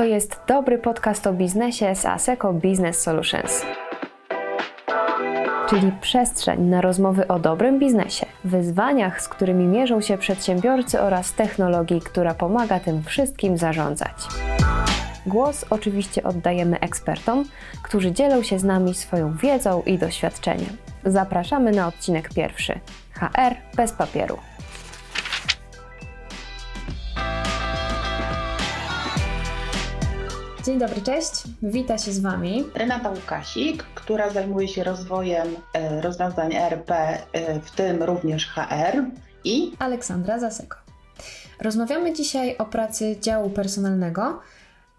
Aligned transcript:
To 0.00 0.04
jest 0.04 0.40
dobry 0.46 0.78
podcast 0.78 1.26
o 1.26 1.32
biznesie 1.32 1.94
z 1.94 2.06
ASECO 2.06 2.52
Business 2.52 3.02
Solutions. 3.02 3.62
Czyli 5.68 5.92
przestrzeń 6.00 6.60
na 6.60 6.80
rozmowy 6.80 7.28
o 7.28 7.38
dobrym 7.38 7.78
biznesie, 7.78 8.26
wyzwaniach, 8.44 9.22
z 9.22 9.28
którymi 9.28 9.66
mierzą 9.66 10.00
się 10.00 10.18
przedsiębiorcy 10.18 11.00
oraz 11.00 11.32
technologii, 11.32 12.00
która 12.00 12.34
pomaga 12.34 12.80
tym 12.80 13.02
wszystkim 13.02 13.58
zarządzać. 13.58 14.16
Głos 15.26 15.64
oczywiście 15.70 16.22
oddajemy 16.22 16.80
ekspertom, 16.80 17.44
którzy 17.82 18.12
dzielą 18.12 18.42
się 18.42 18.58
z 18.58 18.64
nami 18.64 18.94
swoją 18.94 19.36
wiedzą 19.36 19.82
i 19.86 19.98
doświadczeniem. 19.98 20.76
Zapraszamy 21.04 21.70
na 21.70 21.86
odcinek 21.86 22.28
pierwszy. 22.34 22.80
HR 23.12 23.54
bez 23.76 23.92
papieru. 23.92 24.38
Dzień 30.64 30.78
dobry, 30.78 31.02
cześć. 31.02 31.30
Wita 31.62 31.98
się 31.98 32.12
z 32.12 32.20
Wami 32.20 32.64
Renata 32.74 33.10
Łukasik, 33.10 33.82
która 33.82 34.30
zajmuje 34.30 34.68
się 34.68 34.84
rozwojem 34.84 35.48
e, 35.74 36.00
rozwiązań 36.00 36.54
ERP, 36.54 36.90
e, 36.90 37.60
w 37.60 37.70
tym 37.70 38.02
również 38.02 38.48
HR 38.48 39.04
i 39.44 39.72
Aleksandra 39.78 40.38
Zaseko. 40.38 40.76
Rozmawiamy 41.60 42.12
dzisiaj 42.12 42.56
o 42.56 42.64
pracy 42.64 43.16
działu 43.20 43.50
personalnego, 43.50 44.40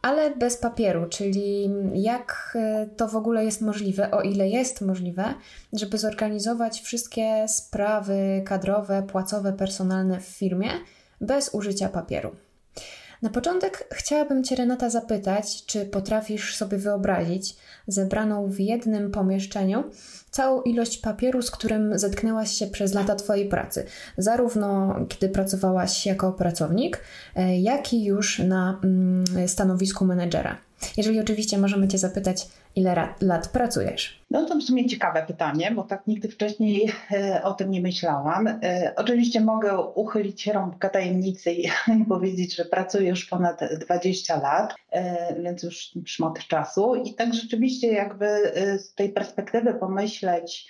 ale 0.01 0.35
bez 0.35 0.57
papieru, 0.57 1.05
czyli 1.09 1.70
jak 1.93 2.57
e, 2.59 2.87
to 2.98 3.07
w 3.07 3.15
ogóle 3.15 3.45
jest 3.45 3.62
możliwe, 3.62 4.12
o 4.12 4.21
ile 4.21 4.49
jest 4.49 4.81
możliwe, 4.81 5.34
żeby 5.73 5.98
zorganizować 5.98 6.81
wszystkie 6.81 7.48
sprawy 7.48 8.43
kadrowe, 8.45 9.03
płacowe, 9.03 9.53
personalne 9.53 10.20
w 10.20 10.25
firmie 10.25 10.70
bez 11.21 11.53
użycia 11.53 11.89
papieru. 11.89 12.35
Na 13.21 13.29
początek 13.29 13.87
chciałabym 13.91 14.43
Cię, 14.43 14.55
Renata, 14.55 14.89
zapytać, 14.89 15.65
czy 15.65 15.85
potrafisz 15.85 16.55
sobie 16.55 16.77
wyobrazić 16.77 17.55
zebraną 17.87 18.47
w 18.47 18.59
jednym 18.59 19.11
pomieszczeniu 19.11 19.83
całą 20.31 20.61
ilość 20.61 20.97
papieru, 20.97 21.41
z 21.41 21.51
którym 21.51 21.99
zetknęłaś 21.99 22.51
się 22.51 22.67
przez 22.67 22.93
lata 22.93 23.15
Twojej 23.15 23.49
pracy, 23.49 23.85
zarówno 24.17 24.95
kiedy 25.09 25.29
pracowałaś 25.29 26.05
jako 26.05 26.31
pracownik, 26.31 26.99
e, 27.35 27.59
jak 27.59 27.93
i 27.93 28.03
już 28.03 28.39
na 28.39 28.79
mm, 28.83 29.47
stanowisku 29.47 30.05
menedżera. 30.05 30.57
Jeżeli 30.97 31.19
oczywiście 31.19 31.57
możemy 31.57 31.87
Cię 31.87 31.97
zapytać, 31.97 32.47
ile 32.75 33.07
lat 33.21 33.47
pracujesz? 33.47 34.21
No 34.31 34.45
to 34.45 34.55
w 34.55 34.63
sumie 34.63 34.85
ciekawe 34.85 35.25
pytanie, 35.27 35.71
bo 35.71 35.83
tak 35.83 36.07
nigdy 36.07 36.29
wcześniej 36.29 36.91
e, 37.11 37.43
o 37.43 37.53
tym 37.53 37.71
nie 37.71 37.81
myślałam. 37.81 38.47
E, 38.47 38.93
oczywiście 38.95 39.41
mogę 39.41 39.79
uchylić 39.79 40.47
rąbkę 40.47 40.89
tajemnicy 40.89 41.51
i 41.51 41.69
powiedzieć, 42.09 42.55
że 42.55 42.65
pracuję 42.65 43.09
już 43.09 43.25
ponad 43.25 43.59
20 43.79 44.41
lat, 44.41 44.75
e, 44.91 45.35
więc 45.41 45.63
już 45.63 45.91
szmat 46.05 46.39
czasu. 46.47 46.95
I 46.95 47.13
tak 47.13 47.33
rzeczywiście 47.33 47.87
jakby 47.87 48.25
z 48.77 48.93
tej 48.93 49.09
perspektywy 49.09 49.73
pomyśleć, 49.73 50.67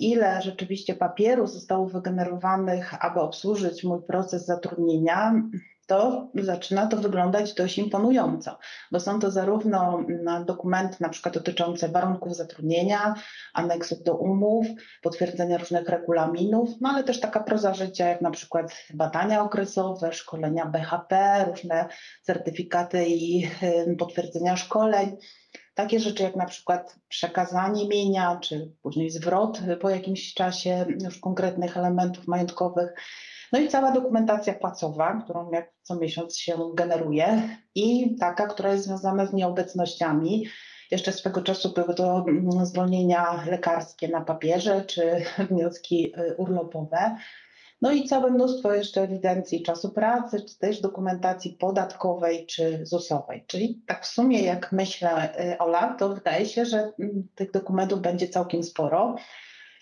ile 0.00 0.42
rzeczywiście 0.42 0.94
papieru 0.94 1.46
zostało 1.46 1.86
wygenerowanych, 1.86 3.04
aby 3.04 3.20
obsłużyć 3.20 3.84
mój 3.84 4.02
proces 4.02 4.46
zatrudnienia, 4.46 5.42
to 5.86 6.28
zaczyna 6.34 6.86
to 6.86 6.96
wyglądać 6.96 7.54
dość 7.54 7.78
imponująco, 7.78 8.58
bo 8.92 9.00
są 9.00 9.20
to 9.20 9.30
zarówno 9.30 10.04
dokumenty 10.44 10.96
na 11.00 11.08
przykład 11.08 11.34
dotyczące 11.34 11.88
warunków 11.88 12.36
zatrudnienia, 12.36 13.14
aneksów 13.54 14.02
do 14.02 14.16
umów, 14.16 14.66
potwierdzenia 15.02 15.58
różnych 15.58 15.88
regulaminów, 15.88 16.70
no 16.80 16.88
ale 16.88 17.04
też 17.04 17.20
taka 17.20 17.42
proza 17.42 17.74
życia, 17.74 18.08
jak 18.08 18.20
na 18.20 18.30
przykład 18.30 18.76
badania 18.94 19.42
okresowe, 19.42 20.12
szkolenia 20.12 20.66
BHP, 20.66 21.44
różne 21.48 21.86
certyfikaty 22.22 23.04
i 23.08 23.50
potwierdzenia 23.98 24.56
szkoleń. 24.56 25.16
Takie 25.74 26.00
rzeczy 26.00 26.22
jak 26.22 26.36
na 26.36 26.46
przykład 26.46 26.96
przekazanie 27.08 27.88
mienia, 27.88 28.38
czy 28.42 28.72
później 28.82 29.10
zwrot 29.10 29.60
po 29.80 29.90
jakimś 29.90 30.34
czasie 30.34 30.86
już 31.04 31.18
konkretnych 31.18 31.76
elementów 31.76 32.26
majątkowych 32.26 32.94
no 33.52 33.58
i 33.58 33.68
cała 33.68 33.92
dokumentacja 33.92 34.54
płacowa, 34.54 35.20
którą 35.24 35.50
jak 35.50 35.72
co 35.82 35.96
miesiąc 35.96 36.38
się 36.38 36.58
generuje 36.74 37.48
i 37.74 38.16
taka, 38.20 38.46
która 38.46 38.72
jest 38.72 38.84
związana 38.84 39.26
z 39.26 39.32
nieobecnościami. 39.32 40.46
Jeszcze 40.90 41.12
swego 41.12 41.42
czasu 41.42 41.72
były 41.72 41.94
to 41.94 42.24
mm, 42.28 42.66
zwolnienia 42.66 43.44
lekarskie 43.46 44.08
na 44.08 44.20
papierze 44.20 44.84
czy 44.84 45.24
wnioski 45.50 46.12
y, 46.18 46.34
urlopowe. 46.36 47.16
No 47.82 47.92
i 47.92 48.08
całe 48.08 48.30
mnóstwo 48.30 48.74
jeszcze 48.74 49.02
ewidencji 49.02 49.62
czasu 49.62 49.90
pracy, 49.90 50.42
czy 50.48 50.58
też 50.58 50.80
dokumentacji 50.80 51.52
podatkowej 51.52 52.46
czy 52.46 52.80
ZUS-owej. 52.86 53.44
Czyli 53.46 53.82
tak 53.86 54.04
w 54.04 54.06
sumie, 54.06 54.42
jak 54.42 54.72
myślę, 54.72 55.40
y, 55.52 55.58
Ola, 55.58 55.94
to 55.98 56.08
wydaje 56.08 56.46
się, 56.46 56.64
że 56.64 56.92
mm, 56.98 57.28
tych 57.34 57.50
dokumentów 57.50 58.00
będzie 58.00 58.28
całkiem 58.28 58.62
sporo 58.62 59.16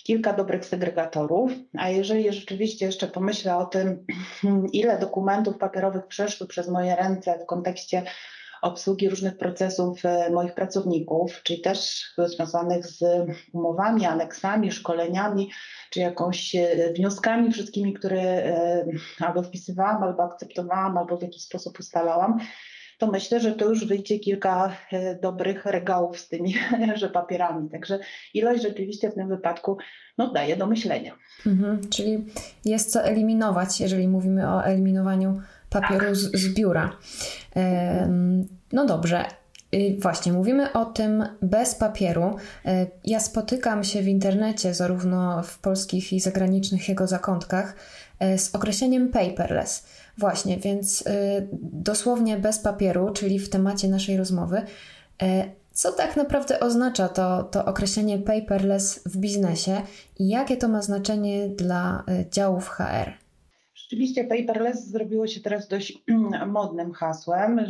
kilka 0.02 0.32
dobrych 0.32 0.66
segregatorów, 0.66 1.52
a 1.78 1.88
jeżeli 1.88 2.32
rzeczywiście 2.32 2.86
jeszcze 2.86 3.06
pomyślę 3.08 3.56
o 3.56 3.64
tym, 3.64 4.06
ile 4.72 4.98
dokumentów 4.98 5.58
papierowych 5.58 6.06
przeszły 6.06 6.46
przez 6.46 6.68
moje 6.68 6.96
ręce 6.96 7.38
w 7.42 7.46
kontekście 7.46 8.02
obsługi 8.62 9.08
różnych 9.08 9.38
procesów 9.38 10.04
e, 10.04 10.30
moich 10.30 10.54
pracowników, 10.54 11.42
czyli 11.42 11.60
też 11.60 12.04
związanych 12.18 12.86
z 12.86 13.04
umowami, 13.52 14.06
aneksami, 14.06 14.72
szkoleniami, 14.72 15.50
czy 15.90 16.00
jakąś 16.00 16.54
e, 16.54 16.92
wnioskami 16.96 17.52
wszystkimi, 17.52 17.94
które 17.94 18.20
e, 18.22 18.84
albo 19.20 19.42
wpisywałam, 19.42 20.02
albo 20.02 20.22
akceptowałam, 20.22 20.98
albo 20.98 21.16
w 21.16 21.22
jakiś 21.22 21.42
sposób 21.42 21.78
ustalałam, 21.78 22.38
to 23.02 23.10
myślę, 23.10 23.40
że 23.40 23.52
to 23.52 23.68
już 23.68 23.84
wyjdzie 23.84 24.18
kilka 24.18 24.76
e, 24.92 25.14
dobrych 25.14 25.66
regałów 25.66 26.18
z 26.18 26.28
tymi 26.28 26.54
że 27.00 27.08
papierami. 27.08 27.70
Także 27.70 27.98
ilość 28.34 28.62
rzeczywiście 28.62 29.10
w 29.10 29.14
tym 29.14 29.28
wypadku 29.28 29.78
no, 30.18 30.32
daje 30.32 30.56
do 30.56 30.66
myślenia. 30.66 31.12
Mhm, 31.46 31.88
czyli 31.90 32.24
jest 32.64 32.92
co 32.92 33.04
eliminować, 33.04 33.80
jeżeli 33.80 34.08
mówimy 34.08 34.48
o 34.48 34.64
eliminowaniu 34.64 35.40
papieru 35.70 36.14
z, 36.14 36.36
z, 36.36 36.54
biura. 36.54 36.96
no 38.72 38.86
dobrze. 38.86 39.24
Właśnie, 39.98 40.32
mówimy 40.32 40.72
o 40.72 40.84
tym 40.84 41.24
bez 41.42 41.74
papieru. 41.74 42.36
E, 42.66 42.86
ja 43.04 43.20
spotykam 43.20 43.84
się 43.84 44.02
w 44.02 44.08
internecie, 44.08 44.74
zarówno 44.74 45.42
w 45.42 45.58
polskich 45.58 46.12
i 46.12 46.20
zagranicznych 46.20 46.88
jego 46.88 47.06
zakątkach, 47.06 47.76
e, 48.18 48.38
z 48.38 48.54
określeniem 48.54 49.08
paperless. 49.08 49.86
Właśnie, 50.18 50.56
więc 50.56 51.06
y, 51.06 51.48
dosłownie 51.62 52.36
bez 52.36 52.58
papieru, 52.58 53.10
czyli 53.10 53.38
w 53.38 53.48
temacie 53.48 53.88
naszej 53.88 54.16
rozmowy, 54.16 54.62
y, 55.22 55.26
co 55.72 55.92
tak 55.92 56.16
naprawdę 56.16 56.60
oznacza 56.60 57.08
to, 57.08 57.42
to 57.42 57.64
określenie 57.64 58.18
paperless 58.18 59.02
w 59.06 59.16
biznesie 59.16 59.82
i 60.18 60.28
jakie 60.28 60.56
to 60.56 60.68
ma 60.68 60.82
znaczenie 60.82 61.48
dla 61.48 62.04
y, 62.08 62.30
działów 62.30 62.68
HR? 62.68 63.12
Rzeczywiście 63.74 64.24
paperless 64.24 64.86
zrobiło 64.86 65.26
się 65.26 65.40
teraz 65.40 65.68
dość 65.68 65.98
modnym 66.46 66.92
hasłem, 66.92 67.60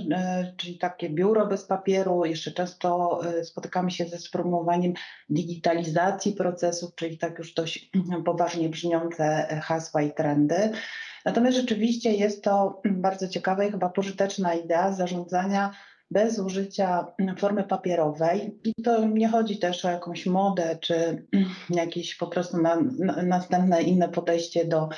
czyli 0.56 0.78
takie 0.78 1.10
biuro 1.10 1.46
bez 1.46 1.64
papieru. 1.64 2.24
Jeszcze 2.24 2.52
często 2.52 3.20
spotykamy 3.42 3.90
się 3.90 4.04
ze 4.04 4.18
sformułowaniem 4.18 4.92
digitalizacji 5.30 6.32
procesów, 6.32 6.94
czyli 6.94 7.18
tak 7.18 7.38
już 7.38 7.54
dość 7.54 7.90
poważnie 8.24 8.68
brzmiące 8.68 9.46
hasła 9.62 10.02
i 10.02 10.12
trendy. 10.12 10.72
Natomiast 11.24 11.56
rzeczywiście 11.56 12.12
jest 12.12 12.44
to 12.44 12.82
bardzo 12.84 13.28
ciekawa 13.28 13.64
i 13.64 13.70
chyba 13.70 13.88
pożyteczna 13.88 14.54
idea 14.54 14.92
zarządzania 14.92 15.72
bez 16.12 16.38
użycia 16.38 17.06
formy 17.38 17.64
papierowej. 17.64 18.58
I 18.64 18.82
to 18.82 19.06
nie 19.06 19.28
chodzi 19.28 19.58
też 19.58 19.84
o 19.84 19.90
jakąś 19.90 20.26
modę, 20.26 20.78
czy 20.80 21.26
jakieś 21.70 22.16
po 22.16 22.26
prostu 22.26 22.62
na, 22.62 22.76
na, 22.98 23.22
następne 23.22 23.82
inne 23.82 24.08
podejście 24.08 24.64
do 24.64 24.88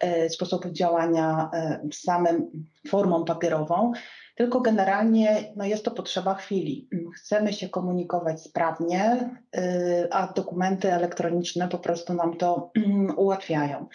e, 0.00 0.28
sposobu 0.28 0.70
działania 0.70 1.50
e, 1.54 1.80
samym 1.92 2.66
formą 2.88 3.24
papierową, 3.24 3.92
tylko 4.34 4.60
generalnie 4.60 5.52
no 5.56 5.64
jest 5.64 5.84
to 5.84 5.90
potrzeba 5.90 6.34
chwili. 6.34 6.88
Chcemy 7.16 7.52
się 7.52 7.68
komunikować 7.68 8.42
sprawnie, 8.42 9.30
e, 9.56 10.08
a 10.10 10.32
dokumenty 10.32 10.92
elektroniczne 10.92 11.68
po 11.68 11.78
prostu 11.78 12.14
nam 12.14 12.36
to 12.36 12.72
ułatwiają. 13.16 13.86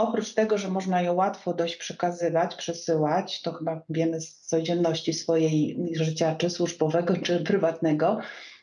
Oprócz 0.00 0.34
tego, 0.34 0.58
że 0.58 0.68
można 0.68 1.02
je 1.02 1.12
łatwo 1.12 1.54
dość 1.54 1.76
przekazywać, 1.76 2.54
przesyłać, 2.54 3.42
to 3.42 3.52
chyba 3.52 3.82
wiemy 3.88 4.20
z 4.20 4.40
codzienności 4.40 5.12
swojej 5.12 5.78
życia, 5.92 6.34
czy 6.34 6.50
służbowego, 6.50 7.16
czy 7.16 7.40
prywatnego, 7.44 8.18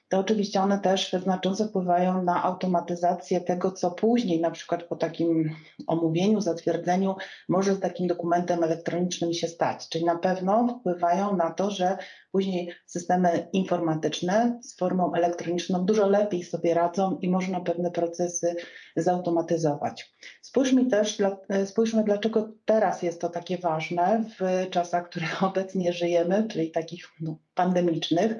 to 0.09 0.19
oczywiście 0.19 0.61
one 0.61 0.79
też 0.79 1.15
znacząco 1.23 1.65
wpływają 1.65 2.23
na 2.23 2.43
automatyzację 2.43 3.41
tego, 3.41 3.71
co 3.71 3.91
później, 3.91 4.41
na 4.41 4.51
przykład 4.51 4.83
po 4.83 4.95
takim 4.95 5.55
omówieniu, 5.87 6.41
zatwierdzeniu, 6.41 7.15
może 7.49 7.75
z 7.75 7.79
takim 7.79 8.07
dokumentem 8.07 8.63
elektronicznym 8.63 9.33
się 9.33 9.47
stać. 9.47 9.89
Czyli 9.89 10.05
na 10.05 10.15
pewno 10.15 10.79
wpływają 10.79 11.35
na 11.35 11.51
to, 11.51 11.71
że 11.71 11.97
później 12.31 12.73
systemy 12.85 13.47
informatyczne 13.53 14.59
z 14.63 14.77
formą 14.77 15.13
elektroniczną 15.13 15.85
dużo 15.85 16.07
lepiej 16.09 16.43
sobie 16.43 16.73
radzą 16.73 17.17
i 17.21 17.29
można 17.29 17.61
pewne 17.61 17.91
procesy 17.91 18.55
zautomatyzować. 18.95 20.13
Spójrzmy 20.41 20.85
też, 20.85 21.17
spójrzmy, 21.65 22.03
dlaczego 22.03 22.49
teraz 22.65 23.03
jest 23.03 23.21
to 23.21 23.29
takie 23.29 23.57
ważne 23.57 24.23
w 24.39 24.69
czasach, 24.69 25.05
w 25.05 25.09
których 25.09 25.43
obecnie 25.49 25.93
żyjemy, 25.93 26.47
czyli 26.49 26.71
takich 26.71 27.07
no, 27.21 27.37
pandemicznych 27.55 28.37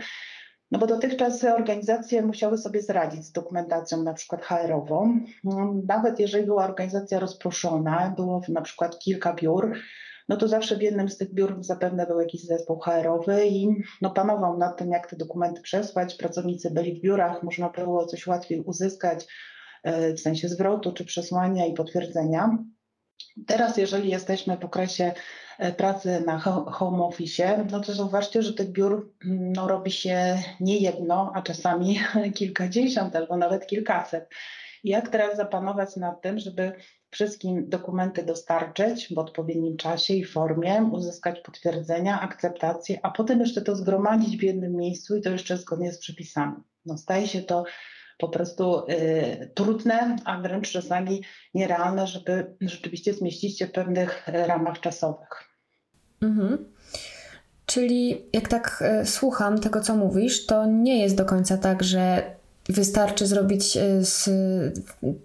no 0.72 0.80
bo 0.80 0.88
dotychczas 0.88 1.44
organizacje 1.44 2.22
musiały 2.22 2.58
sobie 2.58 2.82
zradzić 2.82 3.26
z 3.26 3.32
dokumentacją 3.32 4.04
na 4.04 4.14
przykład 4.14 4.46
HR-ową. 4.46 5.20
Nawet 5.88 6.20
jeżeli 6.20 6.46
była 6.46 6.66
organizacja 6.66 7.20
rozproszona, 7.20 8.14
było 8.16 8.42
na 8.50 8.62
przykład 8.62 9.00
kilka 9.00 9.34
biur, 9.34 9.74
no 10.30 10.38
to 10.38 10.48
zawsze 10.48 10.78
w 10.78 10.82
jednym 10.82 11.10
z 11.10 11.18
tych 11.18 11.34
biur 11.34 11.58
zapewne 11.60 12.08
był 12.08 12.20
jakiś 12.20 12.46
zespół 12.46 12.80
HR-owy 12.80 13.48
i 13.48 13.70
no 14.02 14.10
panował 14.12 14.58
nad 14.58 14.78
tym, 14.78 14.92
jak 14.92 15.10
te 15.10 15.16
dokumenty 15.16 15.62
przesłać. 15.62 16.16
Pracownicy 16.16 16.72
byli 16.72 17.00
w 17.00 17.02
biurach, 17.02 17.44
można 17.44 17.70
było 17.70 18.06
coś 18.06 18.28
łatwiej 18.28 18.62
uzyskać 18.62 19.28
e, 19.84 20.14
w 20.14 20.20
sensie 20.20 20.50
zwrotu 20.50 20.92
czy 20.92 21.06
przesłania 21.06 21.66
i 21.66 21.74
potwierdzenia. 21.74 22.58
Teraz, 23.48 23.78
jeżeli 23.78 24.10
jesteśmy 24.10 24.58
w 24.58 24.66
okresie 24.66 25.14
pracy 25.78 26.24
na 26.26 26.40
home 26.72 27.04
office, 27.04 27.66
no 27.72 27.80
to 27.80 27.94
zauważcie, 27.94 28.42
że 28.42 28.54
tych 28.54 28.72
biur 28.72 29.12
mm, 29.26 29.54
no, 29.54 29.68
robi 29.68 29.92
się 29.92 30.38
nie 30.60 30.78
jedno, 30.78 31.32
a 31.36 31.42
czasami 31.42 32.00
kilkadziesiąt 32.38 33.16
albo 33.16 33.38
nawet 33.38 33.68
kilkaset. 33.68 34.30
Jak 34.84 35.10
teraz 35.10 35.38
zapanować 35.38 35.96
nad 35.96 36.22
tym, 36.22 36.40
żeby 36.40 36.74
wszystkim 37.10 37.70
dokumenty 37.70 38.24
dostarczyć 38.24 39.14
w 39.16 39.18
odpowiednim 39.18 39.78
czasie 39.78 40.14
i 40.14 40.26
formie, 40.26 40.90
uzyskać 40.92 41.40
potwierdzenia, 41.40 42.22
akceptację, 42.22 43.00
a 43.04 43.12
potem 43.12 43.40
jeszcze 43.40 43.62
to 43.62 43.76
zgromadzić 43.76 44.38
w 44.38 44.44
jednym 44.44 44.76
miejscu 44.76 45.16
i 45.16 45.22
to 45.22 45.30
jeszcze 45.30 45.58
zgodnie 45.58 45.94
z 45.94 46.00
przepisami. 46.00 46.56
No, 46.86 46.98
staje 46.98 47.28
się 47.28 47.42
to 47.42 47.64
po 48.18 48.30
prostu 48.30 48.86
y, 48.90 49.52
trudne, 49.56 50.16
a 50.26 50.42
wręcz 50.42 50.72
czasami 50.72 51.24
nierealne, 51.54 52.08
żeby 52.08 52.56
rzeczywiście 52.62 53.14
zmieścić 53.14 53.60
się 53.60 53.68
w 53.68 53.72
pewnych 53.72 54.28
ramach 54.28 54.80
czasowych. 54.80 55.47
Mhm. 56.22 56.58
Czyli 57.66 58.26
jak 58.34 58.48
tak 58.48 58.84
e, 58.86 59.06
słucham 59.06 59.60
tego, 59.60 59.82
co 59.82 59.96
mówisz, 59.96 60.46
to 60.46 60.66
nie 60.66 61.02
jest 61.02 61.16
do 61.16 61.26
końca 61.26 61.58
tak, 61.58 61.84
że 61.84 62.24
wystarczy 62.70 63.28
zrobić 63.28 63.78
e, 63.78 64.02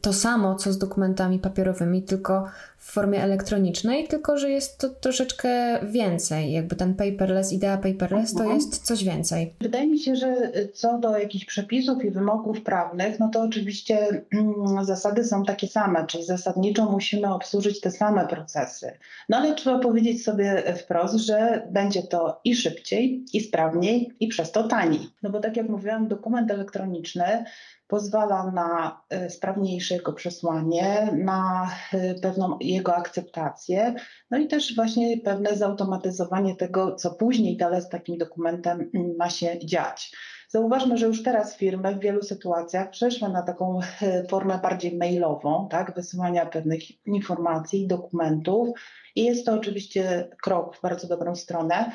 to 0.00 0.12
samo, 0.12 0.54
co 0.54 0.72
z 0.72 0.78
dokumentami 0.78 1.38
papierowymi, 1.38 2.02
tylko 2.02 2.48
w 2.82 2.92
formie 2.92 3.22
elektronicznej, 3.22 4.08
tylko 4.08 4.38
że 4.38 4.50
jest 4.50 4.78
to 4.78 4.88
troszeczkę 4.88 5.78
więcej. 5.86 6.52
Jakby 6.52 6.76
ten 6.76 6.94
paperless, 6.94 7.52
idea 7.52 7.76
paperless 7.76 8.34
to 8.34 8.40
mhm. 8.40 8.56
jest 8.56 8.86
coś 8.86 9.04
więcej. 9.04 9.54
Wydaje 9.60 9.86
mi 9.86 9.98
się, 9.98 10.16
że 10.16 10.52
co 10.74 10.98
do 10.98 11.18
jakichś 11.18 11.44
przepisów 11.44 12.04
i 12.04 12.10
wymogów 12.10 12.62
prawnych, 12.62 13.18
no 13.18 13.28
to 13.28 13.42
oczywiście 13.42 14.22
mm, 14.32 14.84
zasady 14.84 15.24
są 15.24 15.44
takie 15.44 15.68
same, 15.68 16.06
czyli 16.06 16.24
zasadniczo 16.24 16.84
musimy 16.90 17.34
obsłużyć 17.34 17.80
te 17.80 17.90
same 17.90 18.26
procesy. 18.26 18.92
No 19.28 19.36
ale 19.36 19.54
trzeba 19.54 19.78
powiedzieć 19.78 20.24
sobie 20.24 20.74
wprost, 20.76 21.14
że 21.14 21.68
będzie 21.70 22.02
to 22.02 22.40
i 22.44 22.56
szybciej, 22.56 23.24
i 23.32 23.40
sprawniej, 23.40 24.10
i 24.20 24.28
przez 24.28 24.52
to 24.52 24.68
taniej. 24.68 25.08
No 25.22 25.30
bo 25.30 25.40
tak 25.40 25.56
jak 25.56 25.68
mówiłam, 25.68 26.08
dokument 26.08 26.50
elektroniczny 26.50 27.44
pozwala 27.92 28.50
na 28.50 29.00
e, 29.10 29.30
sprawniejsze 29.30 29.94
jego 29.94 30.12
przesłanie, 30.12 31.08
na 31.12 31.70
e, 31.92 32.14
pewną 32.14 32.58
jego 32.60 32.96
akceptację, 32.96 33.94
no 34.30 34.38
i 34.38 34.48
też 34.48 34.74
właśnie 34.74 35.18
pewne 35.18 35.56
zautomatyzowanie 35.56 36.56
tego, 36.56 36.94
co 36.94 37.10
później 37.10 37.56
dalej 37.56 37.82
z 37.82 37.88
takim 37.88 38.18
dokumentem 38.18 38.90
mm, 38.94 39.16
ma 39.18 39.30
się 39.30 39.58
dziać. 39.58 40.16
Zauważmy, 40.48 40.96
że 40.96 41.06
już 41.06 41.22
teraz 41.22 41.56
firmy 41.56 41.94
w 41.94 42.00
wielu 42.00 42.22
sytuacjach 42.22 42.90
przeszły 42.90 43.28
na 43.28 43.42
taką 43.42 43.80
e, 44.02 44.24
formę 44.28 44.58
bardziej 44.58 44.96
mailową, 44.96 45.68
tak, 45.70 45.94
wysyłania 45.94 46.46
pewnych 46.46 47.06
informacji, 47.06 47.86
dokumentów 47.86 48.68
i 49.16 49.24
jest 49.24 49.46
to 49.46 49.54
oczywiście 49.54 50.28
krok 50.42 50.76
w 50.76 50.80
bardzo 50.80 51.08
dobrą 51.08 51.34
stronę. 51.34 51.92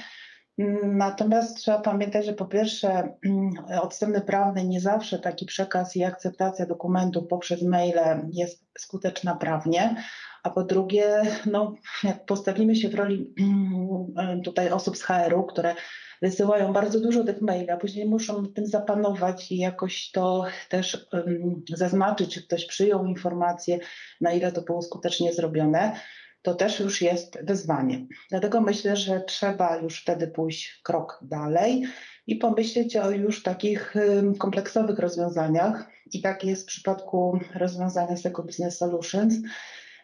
Natomiast 0.83 1.57
trzeba 1.57 1.79
pamiętać, 1.79 2.25
że 2.25 2.33
po 2.33 2.45
pierwsze 2.45 2.89
mm, 3.25 3.51
od 3.81 3.93
strony 3.93 4.21
prawnej 4.21 4.67
nie 4.67 4.81
zawsze 4.81 5.19
taki 5.19 5.45
przekaz 5.45 5.95
i 5.95 6.03
akceptacja 6.03 6.65
dokumentów 6.65 7.27
poprzez 7.27 7.61
maile 7.63 8.29
jest 8.31 8.65
skuteczna 8.77 9.35
prawnie, 9.35 10.03
a 10.43 10.49
po 10.49 10.63
drugie, 10.63 11.21
no, 11.45 11.75
jak 12.03 12.25
postawimy 12.25 12.75
się 12.75 12.89
w 12.89 12.95
roli 12.95 13.33
mm, 13.39 14.41
tutaj 14.41 14.69
osób 14.69 14.97
z 14.97 15.03
HR-u, 15.03 15.43
które 15.43 15.75
wysyłają 16.21 16.73
bardzo 16.73 16.99
dużo 16.99 17.23
tych 17.23 17.41
maili, 17.41 17.69
a 17.69 17.77
później 17.77 18.09
muszą 18.09 18.45
tym 18.45 18.67
zapanować 18.67 19.51
i 19.51 19.57
jakoś 19.57 20.11
to 20.11 20.45
też 20.69 21.07
um, 21.13 21.63
zaznaczyć, 21.73 22.33
czy 22.33 22.43
ktoś 22.43 22.65
przyjął 22.65 23.05
informację, 23.05 23.79
na 24.21 24.31
ile 24.31 24.51
to 24.51 24.61
było 24.61 24.81
skutecznie 24.81 25.33
zrobione, 25.33 25.99
to 26.47 26.55
też 26.55 26.79
już 26.79 27.01
jest 27.01 27.37
wyzwanie. 27.43 28.05
Dlatego 28.29 28.61
myślę, 28.61 28.95
że 28.95 29.21
trzeba 29.21 29.77
już 29.77 30.01
wtedy 30.01 30.27
pójść 30.27 30.81
krok 30.83 31.19
dalej 31.21 31.83
i 32.27 32.35
pomyśleć 32.35 32.95
o 32.95 33.11
już 33.11 33.43
takich 33.43 33.93
kompleksowych 34.39 34.99
rozwiązaniach. 34.99 35.89
I 36.13 36.21
tak 36.21 36.43
jest 36.43 36.63
w 36.63 36.65
przypadku 36.65 37.39
rozwiązania 37.55 38.17
z 38.17 38.21
tego 38.21 38.43
Business 38.43 38.77
Solutions, 38.77 39.33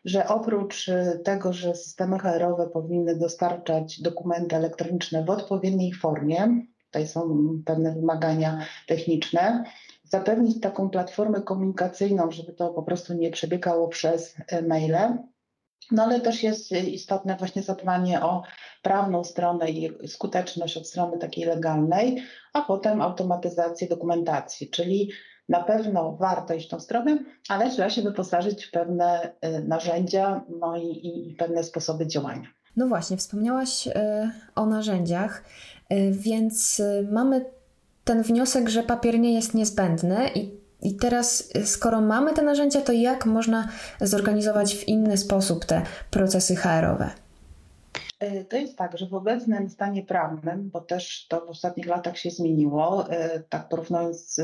że 0.06 0.28
oprócz 0.28 0.88
y, 0.88 1.22
tego, 1.24 1.54
że 1.54 1.76
systemy 1.76 2.20
HR-owe 2.20 2.70
powinny 2.70 3.16
dostarczać 3.16 4.02
dokumenty 4.02 4.56
elektroniczne 4.56 5.26
w 5.26 5.30
odpowiedniej 5.30 5.94
formie, 5.94 6.66
tutaj 6.86 7.08
są 7.08 7.50
pewne 7.66 7.96
wymagania 7.96 8.66
techniczne, 8.88 9.64
zapewnić 10.04 10.62
taką 10.62 10.90
platformę 10.90 11.42
komunikacyjną, 11.42 12.32
żeby 12.32 12.54
to 12.54 12.70
po 12.70 12.84
prostu 12.84 13.14
nie 13.14 13.32
przebiegało 13.32 13.88
przez 13.88 14.36
e, 14.48 14.62
maile, 14.62 15.18
no 15.92 16.04
ale 16.04 16.20
też 16.20 16.44
jest 16.44 16.72
istotne 16.72 17.38
właśnie 17.38 17.64
zadbanie 17.64 18.22
o 18.22 18.44
prawną 18.82 19.24
stronę 19.24 19.70
i 19.70 20.08
skuteczność 20.08 20.78
od 20.78 20.88
strony 20.88 21.18
takiej 21.18 21.46
legalnej, 21.46 22.24
a 22.54 22.62
potem 22.62 23.02
automatyzację 23.02 23.88
dokumentacji, 23.88 24.70
czyli 24.70 25.12
na 25.50 25.64
pewno 25.64 26.18
warto 26.20 26.54
iść 26.54 26.70
tą 26.70 26.80
stronę, 26.80 27.18
ale 27.50 27.70
trzeba 27.70 27.90
się 27.90 28.02
wyposażyć 28.02 28.66
w 28.66 28.72
pewne 28.72 29.34
y, 29.46 29.64
narzędzia 29.64 30.46
no 30.60 30.78
i, 30.78 30.88
i 31.08 31.36
pewne 31.40 31.64
sposoby 31.64 32.08
działania. 32.08 32.48
No 32.76 32.88
właśnie, 32.88 33.18
wspomniałaś 33.18 33.88
y, 33.88 33.92
o 34.56 34.66
narzędziach, 34.66 35.44
y, 35.94 36.12
więc 36.12 36.82
mamy 37.12 37.46
ten 38.04 38.24
wniosek, 38.24 38.70
że 38.70 38.84
papier 38.84 39.20
nie 39.20 39.34
jest 39.34 39.54
niezbędny 39.54 40.30
i 40.36 40.63
i 40.84 40.96
teraz, 40.96 41.56
y, 41.56 41.68
skoro 41.68 42.02
mamy 42.02 42.34
te 42.34 42.42
narzędzia, 42.42 42.82
to 42.82 42.92
jak 42.92 43.26
można 43.26 43.68
zorganizować 44.02 44.76
w 44.76 44.88
inny 44.88 45.18
sposób 45.18 45.66
te 45.66 45.82
procesy 46.12 46.56
HR-owe? 46.56 47.10
E, 48.20 48.46
to 48.46 48.58
jest 48.58 48.78
tak, 48.78 48.98
że 48.98 49.08
w 49.08 49.14
obecnym 49.14 49.70
stanie 49.70 50.04
prawnym, 50.04 50.70
bo 50.70 50.82
też 50.82 51.28
to 51.28 51.46
w 51.46 51.50
ostatnich 51.50 51.88
latach 51.88 52.18
się 52.18 52.30
zmieniło, 52.30 53.10
e, 53.10 53.40
tak 53.40 53.70
porównując 53.70 54.42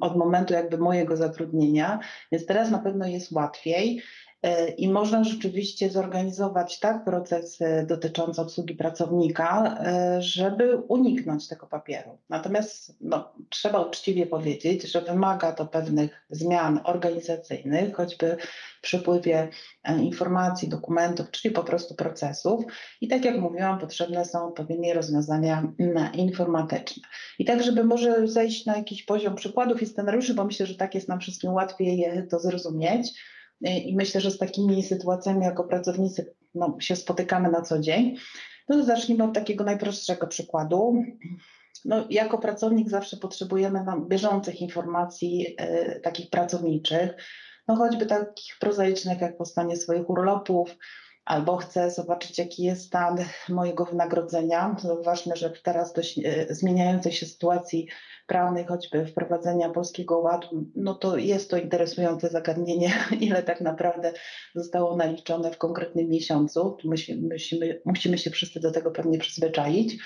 od 0.00 0.16
momentu 0.16 0.54
jakby 0.54 0.78
mojego 0.78 1.16
zatrudnienia, 1.16 1.98
więc 2.32 2.46
teraz 2.46 2.70
na 2.70 2.78
pewno 2.78 3.06
jest 3.06 3.32
łatwiej. 3.32 4.02
E, 4.44 4.68
I 4.68 4.88
można 4.88 5.24
rzeczywiście 5.24 5.90
zorganizować 5.90 6.80
tak 6.80 7.04
procesy 7.04 7.84
dotyczące 7.88 8.42
obsługi 8.42 8.74
pracownika, 8.74 9.78
e, 9.80 10.22
żeby 10.22 10.76
uniknąć 10.76 11.48
tego 11.48 11.66
papieru. 11.66 12.18
Natomiast 12.28 12.96
no, 13.00 13.32
trzeba 13.48 13.80
uczciwie 13.80 14.26
powiedzieć, 14.26 14.82
że 14.92 15.00
wymaga 15.00 15.52
to 15.52 15.66
pewnych 15.66 16.26
zmian 16.30 16.80
organizacyjnych, 16.84 17.94
choćby 17.94 18.36
w 18.78 18.80
przepływie 18.82 19.48
e, 19.84 19.98
informacji, 19.98 20.68
dokumentów, 20.68 21.30
czyli 21.30 21.54
po 21.54 21.64
prostu 21.64 21.94
procesów. 21.94 22.64
I 23.00 23.08
tak 23.08 23.24
jak 23.24 23.38
mówiłam, 23.38 23.78
potrzebne 23.78 24.24
są 24.24 24.48
odpowiednie 24.48 24.94
rozwiązania 24.94 25.72
informatyczne. 26.14 27.02
I 27.38 27.44
tak, 27.44 27.62
żeby 27.62 27.84
może 27.84 28.28
zejść 28.28 28.66
na 28.66 28.76
jakiś 28.76 29.02
poziom 29.02 29.34
przykładów 29.34 29.82
i 29.82 29.86
scenariuszy, 29.86 30.34
bo 30.34 30.44
myślę, 30.44 30.66
że 30.66 30.74
tak 30.74 30.94
jest 30.94 31.08
nam 31.08 31.20
wszystkim 31.20 31.52
łatwiej 31.52 32.06
to 32.30 32.40
zrozumieć 32.40 33.12
i 33.60 33.96
myślę, 33.96 34.20
że 34.20 34.30
z 34.30 34.38
takimi 34.38 34.82
sytuacjami 34.82 35.44
jako 35.44 35.64
pracownicy 35.64 36.34
no, 36.54 36.76
się 36.80 36.96
spotykamy 36.96 37.50
na 37.50 37.62
co 37.62 37.78
dzień. 37.78 38.16
No 38.68 38.84
zacznijmy 38.84 39.24
od 39.24 39.34
takiego 39.34 39.64
najprostszego 39.64 40.26
przykładu. 40.26 41.02
No, 41.84 42.06
jako 42.10 42.38
pracownik 42.38 42.88
zawsze 42.88 43.16
potrzebujemy 43.16 43.84
nam 43.84 44.08
bieżących 44.08 44.60
informacji 44.60 45.56
y, 45.60 46.00
takich 46.00 46.30
pracowniczych, 46.30 47.10
no 47.68 47.76
choćby 47.76 48.06
takich 48.06 48.58
prozaicznych 48.60 49.20
jak 49.20 49.36
powstanie 49.36 49.76
swoich 49.76 50.10
urlopów, 50.10 50.76
albo 51.24 51.56
chcę 51.56 51.90
zobaczyć, 51.90 52.38
jaki 52.38 52.62
jest 52.62 52.86
stan 52.86 53.18
mojego 53.48 53.84
wynagrodzenia. 53.84 54.76
Zauważmy, 54.82 55.36
że 55.36 55.50
teraz 55.50 55.92
dość 55.92 56.18
e, 56.18 56.54
zmieniającej 56.54 57.12
się 57.12 57.26
sytuacji 57.26 57.88
prawnej, 58.26 58.64
choćby 58.64 59.06
wprowadzenia 59.06 59.70
polskiego 59.70 60.18
ładu, 60.18 60.66
no 60.76 60.94
to 60.94 61.16
jest 61.16 61.50
to 61.50 61.56
interesujące 61.56 62.28
zagadnienie, 62.28 62.92
ile 63.20 63.42
tak 63.42 63.60
naprawdę 63.60 64.12
zostało 64.54 64.96
naliczone 64.96 65.50
w 65.50 65.58
konkretnym 65.58 66.08
miesiącu. 66.08 66.76
Musimy, 66.84 67.28
musimy, 67.28 67.80
musimy 67.84 68.18
się 68.18 68.30
wszyscy 68.30 68.60
do 68.60 68.70
tego 68.70 68.90
pewnie 68.90 69.18
przyzwyczaić. 69.18 69.96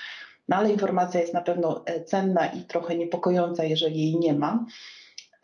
No 0.47 0.55
ale 0.55 0.71
informacja 0.71 1.21
jest 1.21 1.33
na 1.33 1.41
pewno 1.41 1.83
e, 1.85 2.03
cenna 2.03 2.47
i 2.47 2.61
trochę 2.61 2.97
niepokojąca, 2.97 3.63
jeżeli 3.63 4.01
jej 4.01 4.19
nie 4.19 4.33
ma. 4.33 4.65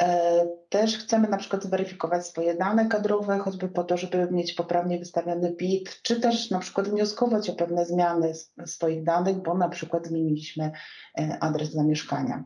E, 0.01 0.47
też 0.69 0.97
chcemy 0.97 1.27
na 1.27 1.37
przykład 1.37 1.63
zweryfikować 1.63 2.27
swoje 2.27 2.55
dane 2.55 2.87
kadrowe, 2.87 3.39
choćby 3.39 3.69
po 3.69 3.83
to, 3.83 3.97
żeby 3.97 4.27
mieć 4.31 4.53
poprawnie 4.53 4.99
wystawiony 4.99 5.51
PIT, 5.51 6.01
czy 6.01 6.21
też 6.21 6.51
na 6.51 6.59
przykład 6.59 6.89
wnioskować 6.89 7.49
o 7.49 7.53
pewne 7.53 7.85
zmiany 7.85 8.33
swoich 8.65 9.03
danych, 9.03 9.37
bo 9.37 9.53
na 9.53 9.69
przykład 9.69 10.07
zmieniliśmy 10.07 10.71
e, 11.19 11.37
adres 11.41 11.71
zamieszkania. 11.71 12.43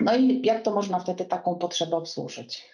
No 0.00 0.16
i 0.16 0.46
jak 0.46 0.62
to 0.62 0.74
można 0.74 0.98
wtedy 0.98 1.24
taką 1.24 1.54
potrzebę 1.54 1.96
obsłużyć? 1.96 2.70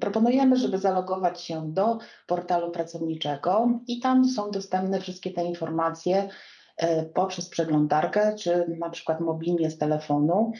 Proponujemy, 0.00 0.56
żeby 0.56 0.78
zalogować 0.78 1.40
się 1.40 1.72
do 1.72 1.98
portalu 2.26 2.70
pracowniczego 2.70 3.80
i 3.86 4.00
tam 4.00 4.28
są 4.28 4.50
dostępne 4.50 5.00
wszystkie 5.00 5.30
te 5.30 5.44
informacje 5.44 6.28
e, 6.76 7.02
poprzez 7.02 7.48
przeglądarkę, 7.48 8.34
czy 8.38 8.76
na 8.78 8.90
przykład 8.90 9.20
mobilnie 9.20 9.70
z 9.70 9.78
telefonu. 9.78 10.52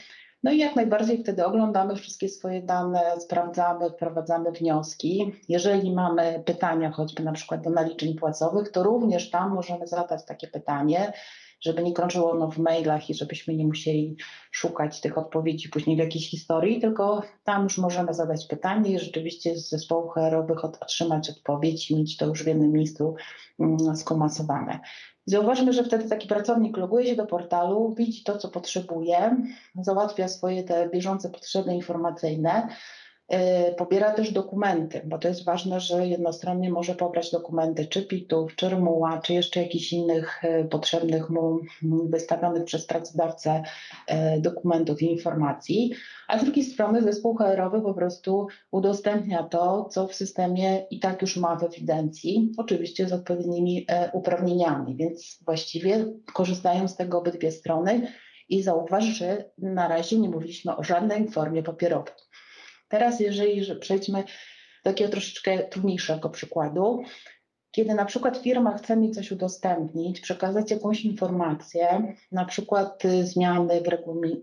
No 0.42 0.52
i 0.52 0.58
jak 0.58 0.76
najbardziej 0.76 1.22
wtedy 1.22 1.46
oglądamy 1.46 1.96
wszystkie 1.96 2.28
swoje 2.28 2.62
dane, 2.62 3.20
sprawdzamy, 3.20 3.90
wprowadzamy 3.90 4.52
wnioski. 4.52 5.32
Jeżeli 5.48 5.94
mamy 5.94 6.42
pytania, 6.46 6.90
choćby 6.90 7.22
na 7.22 7.32
przykład 7.32 7.62
do 7.62 7.70
naliczeń 7.70 8.14
płacowych, 8.14 8.70
to 8.70 8.82
również 8.82 9.30
tam 9.30 9.54
możemy 9.54 9.86
zadać 9.86 10.24
takie 10.26 10.48
pytanie, 10.48 11.12
żeby 11.60 11.82
nie 11.82 11.92
krążyło 11.92 12.30
ono 12.30 12.50
w 12.50 12.58
mailach 12.58 13.10
i 13.10 13.14
żebyśmy 13.14 13.54
nie 13.54 13.66
musieli 13.66 14.16
szukać 14.50 15.00
tych 15.00 15.18
odpowiedzi 15.18 15.68
później 15.68 15.96
w 15.96 15.98
jakiejś 15.98 16.30
historii, 16.30 16.80
tylko 16.80 17.22
tam 17.44 17.62
już 17.62 17.78
możemy 17.78 18.14
zadać 18.14 18.46
pytanie 18.46 18.90
i 18.90 18.98
rzeczywiście 18.98 19.56
z 19.56 19.68
zespołów 19.68 20.14
HR-owych 20.14 20.64
otrzymać 20.64 21.30
odpowiedź 21.30 21.90
i 21.90 21.96
mieć 21.96 22.16
to 22.16 22.26
już 22.26 22.44
w 22.44 22.46
jednym 22.46 22.72
miejscu 22.72 23.14
mm, 23.60 23.96
skomasowane. 23.96 24.80
Zauważmy, 25.26 25.72
że 25.72 25.84
wtedy 25.84 26.08
taki 26.08 26.28
pracownik 26.28 26.76
loguje 26.76 27.06
się 27.06 27.16
do 27.16 27.26
portalu, 27.26 27.94
widzi 27.98 28.22
to, 28.22 28.38
co 28.38 28.48
potrzebuje, 28.48 29.36
załatwia 29.80 30.28
swoje 30.28 30.64
te 30.64 30.88
bieżące 30.88 31.30
potrzeby 31.30 31.74
informacyjne, 31.74 32.68
pobiera 33.76 34.12
też 34.12 34.32
dokumenty, 34.32 35.02
bo 35.04 35.18
to 35.18 35.28
jest 35.28 35.44
ważne, 35.44 35.80
że 35.80 36.06
jednostronnie 36.06 36.70
może 36.70 36.94
pobrać 36.94 37.30
dokumenty 37.30 37.86
czy 37.86 38.02
PIT-ów, 38.02 38.56
czy 38.56 38.68
RMUA, 38.68 39.20
czy 39.20 39.32
jeszcze 39.32 39.62
jakichś 39.62 39.92
innych 39.92 40.44
e, 40.44 40.64
potrzebnych 40.64 41.30
mu 41.30 41.58
wystawionych 41.82 42.64
przez 42.64 42.86
pracodawcę 42.86 43.62
e, 44.06 44.40
dokumentów 44.40 45.02
i 45.02 45.10
informacji, 45.10 45.92
a 46.28 46.38
z 46.38 46.44
drugiej 46.44 46.64
strony 46.64 47.02
zespół 47.02 47.36
HR-owy 47.36 47.80
po 47.82 47.94
prostu 47.94 48.46
udostępnia 48.70 49.42
to, 49.42 49.84
co 49.84 50.08
w 50.08 50.14
systemie 50.14 50.86
i 50.90 51.00
tak 51.00 51.22
już 51.22 51.36
ma 51.36 51.56
w 51.56 51.64
ewidencji, 51.64 52.52
oczywiście 52.56 53.08
z 53.08 53.12
odpowiednimi 53.12 53.86
uprawnieniami, 54.12 54.96
więc 54.96 55.38
właściwie 55.44 56.06
korzystają 56.32 56.88
z 56.88 56.96
tego 56.96 57.18
obydwie 57.18 57.52
strony 57.52 58.06
i 58.48 58.62
zauważ, 58.62 59.04
że 59.04 59.50
na 59.58 59.88
razie 59.88 60.18
nie 60.18 60.28
mówiliśmy 60.28 60.76
o 60.76 60.82
żadnej 60.82 61.28
formie 61.28 61.62
papierowej. 61.62 62.14
Teraz, 62.92 63.20
jeżeli 63.20 63.78
przejdźmy 63.80 64.24
do 64.84 64.90
takiego 64.90 65.10
troszeczkę 65.10 65.58
trudniejszego 65.58 66.30
przykładu, 66.30 67.02
kiedy 67.70 67.94
na 67.94 68.04
przykład 68.04 68.36
firma 68.36 68.78
chce 68.78 68.96
mi 68.96 69.10
coś 69.10 69.32
udostępnić, 69.32 70.20
przekazać 70.20 70.70
jakąś 70.70 71.04
informację, 71.04 72.14
na 72.32 72.44
przykład 72.44 73.04
y, 73.04 73.26
zmiany 73.26 73.80
w 73.80 73.88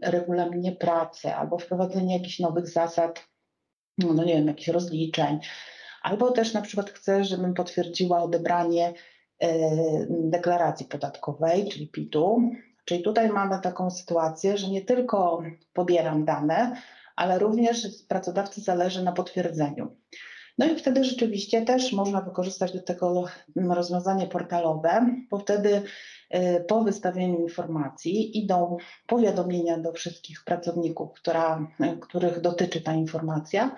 regulaminie 0.01 0.71
pracy 0.71 1.35
albo 1.35 1.57
wprowadzenie 1.57 2.17
jakichś 2.17 2.39
nowych 2.39 2.67
zasad, 2.67 3.27
no, 3.97 4.13
no 4.13 4.23
nie 4.23 4.33
wiem, 4.33 4.47
jakichś 4.47 4.67
rozliczeń, 4.67 5.39
albo 6.01 6.31
też 6.31 6.53
na 6.53 6.61
przykład 6.61 6.89
chce, 6.89 7.23
żebym 7.23 7.53
potwierdziła 7.53 8.23
odebranie 8.23 8.93
y, 9.43 9.47
deklaracji 10.09 10.85
podatkowej, 10.85 11.69
czyli 11.69 11.87
PIT-u. 11.87 12.51
Czyli 12.85 13.03
tutaj 13.03 13.29
mamy 13.29 13.59
taką 13.61 13.91
sytuację, 13.91 14.57
że 14.57 14.67
nie 14.67 14.81
tylko 14.81 15.43
pobieram 15.73 16.25
dane, 16.25 16.75
ale 17.19 17.39
również 17.39 17.87
pracodawcy 18.07 18.61
zależy 18.61 19.03
na 19.03 19.11
potwierdzeniu. 19.11 19.95
No 20.57 20.65
i 20.65 20.75
wtedy 20.75 21.03
rzeczywiście 21.03 21.61
też 21.61 21.93
można 21.93 22.21
wykorzystać 22.21 22.73
do 22.73 22.81
tego 22.81 23.25
rozwiązanie 23.55 24.27
portalowe, 24.27 25.15
bo 25.29 25.39
wtedy 25.39 25.81
y, 26.35 26.65
po 26.67 26.83
wystawieniu 26.83 27.39
informacji 27.39 28.37
idą 28.37 28.77
powiadomienia 29.07 29.77
do 29.77 29.93
wszystkich 29.93 30.43
pracowników, 30.45 31.13
która, 31.13 31.67
których 32.01 32.41
dotyczy 32.41 32.81
ta 32.81 32.93
informacja. 32.93 33.75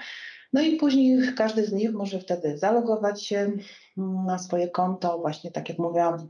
No 0.53 0.61
i 0.61 0.75
później 0.75 1.19
każdy 1.37 1.65
z 1.65 1.71
nich 1.71 1.93
może 1.93 2.19
wtedy 2.19 2.57
zalogować 2.57 3.25
się 3.25 3.37
mm, 3.37 4.25
na 4.25 4.39
swoje 4.39 4.69
konto, 4.69 5.19
właśnie 5.19 5.51
tak 5.51 5.69
jak 5.69 5.79
mówiłam, 5.79 6.29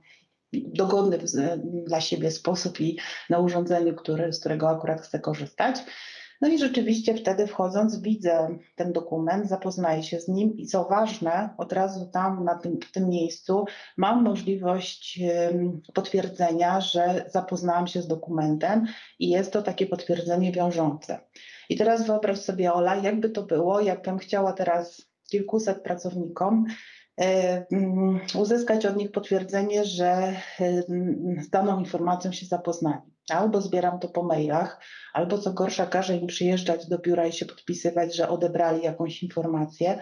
dogodny 0.53 1.19
dla 1.63 2.01
siebie 2.01 2.31
sposób 2.31 2.81
i 2.81 2.97
na 3.29 3.39
urządzeniu, 3.39 3.95
który, 3.95 4.33
z 4.33 4.39
którego 4.39 4.69
akurat 4.69 5.01
chce 5.01 5.19
korzystać. 5.19 5.75
No 6.41 6.47
i 6.47 6.57
rzeczywiście 6.57 7.15
wtedy 7.15 7.47
wchodząc 7.47 8.01
widzę 8.01 8.57
ten 8.75 8.93
dokument, 8.93 9.49
zapoznaję 9.49 10.03
się 10.03 10.19
z 10.19 10.27
nim 10.27 10.57
i 10.57 10.65
co 10.65 10.83
ważne, 10.83 11.49
od 11.57 11.73
razu 11.73 12.09
tam 12.13 12.43
na 12.43 12.55
tym, 12.55 12.79
w 12.81 12.91
tym 12.91 13.09
miejscu 13.09 13.65
mam 13.97 14.23
możliwość 14.23 15.19
potwierdzenia, 15.93 16.81
że 16.81 17.25
zapoznałam 17.27 17.87
się 17.87 18.01
z 18.01 18.07
dokumentem 18.07 18.85
i 19.19 19.29
jest 19.29 19.53
to 19.53 19.61
takie 19.61 19.85
potwierdzenie 19.85 20.51
wiążące. 20.51 21.19
I 21.69 21.77
teraz 21.77 22.07
wyobraź 22.07 22.39
sobie, 22.39 22.73
Ola, 22.73 22.95
jakby 22.95 23.29
to 23.29 23.43
było, 23.43 23.79
jakbym 23.79 24.17
chciała 24.17 24.53
teraz 24.53 25.11
kilkuset 25.31 25.83
pracownikom 25.83 26.65
uzyskać 28.35 28.85
od 28.85 28.97
nich 28.97 29.11
potwierdzenie, 29.11 29.85
że 29.85 30.33
z 31.41 31.49
daną 31.49 31.79
informacją 31.79 32.31
się 32.31 32.45
zapoznali. 32.45 33.11
Albo 33.29 33.61
zbieram 33.61 33.99
to 33.99 34.07
po 34.07 34.23
mailach, 34.23 34.81
albo 35.13 35.37
co 35.37 35.53
gorsza, 35.53 35.85
każę 35.85 36.17
im 36.17 36.27
przyjeżdżać 36.27 36.87
do 36.87 36.99
biura 36.99 37.27
i 37.27 37.31
się 37.31 37.45
podpisywać, 37.45 38.15
że 38.15 38.29
odebrali 38.29 38.83
jakąś 38.83 39.23
informację. 39.23 39.99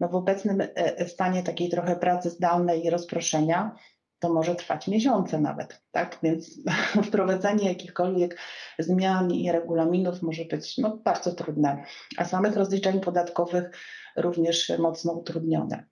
No 0.00 0.08
w 0.08 0.14
obecnym 0.14 0.60
e, 0.60 0.68
e, 0.76 1.08
stanie 1.08 1.42
takiej 1.42 1.68
trochę 1.68 1.96
pracy 1.96 2.30
zdalnej 2.30 2.84
i 2.84 2.90
rozproszenia, 2.90 3.76
to 4.18 4.32
może 4.32 4.54
trwać 4.54 4.88
miesiące 4.88 5.40
nawet, 5.40 5.82
tak? 5.90 6.18
Więc 6.22 6.60
wprowadzenie 7.08 7.68
jakichkolwiek 7.68 8.38
zmian 8.78 9.32
i 9.32 9.52
regulaminów 9.52 10.22
może 10.22 10.44
być 10.44 10.78
no, 10.78 10.96
bardzo 11.04 11.32
trudne, 11.32 11.84
a 12.16 12.24
samych 12.24 12.56
rozliczeń 12.56 13.00
podatkowych 13.00 13.70
również 14.16 14.72
mocno 14.78 15.12
utrudnione. 15.12 15.84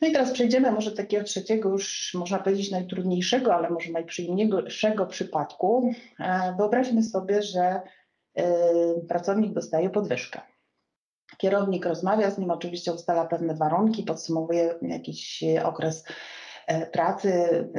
No 0.00 0.08
i 0.08 0.12
teraz 0.12 0.32
przejdziemy 0.32 0.72
może 0.72 0.90
do 0.90 0.96
takiego 0.96 1.24
trzeciego, 1.24 1.68
już 1.68 2.14
można 2.14 2.38
powiedzieć 2.38 2.70
najtrudniejszego, 2.70 3.54
ale 3.54 3.70
może 3.70 3.92
najprzyjemniejszego 3.92 5.06
przypadku. 5.06 5.92
E, 6.20 6.54
wyobraźmy 6.58 7.02
sobie, 7.02 7.42
że 7.42 7.80
e, 8.34 8.44
pracownik 9.08 9.52
dostaje 9.52 9.90
podwyżkę. 9.90 10.40
Kierownik 11.38 11.86
rozmawia 11.86 12.30
z 12.30 12.38
nim, 12.38 12.50
oczywiście 12.50 12.92
ustala 12.92 13.24
pewne 13.24 13.54
warunki, 13.54 14.02
podsumowuje 14.02 14.74
jakiś 14.82 15.44
okres 15.64 16.04
e, 16.66 16.86
pracy, 16.86 17.32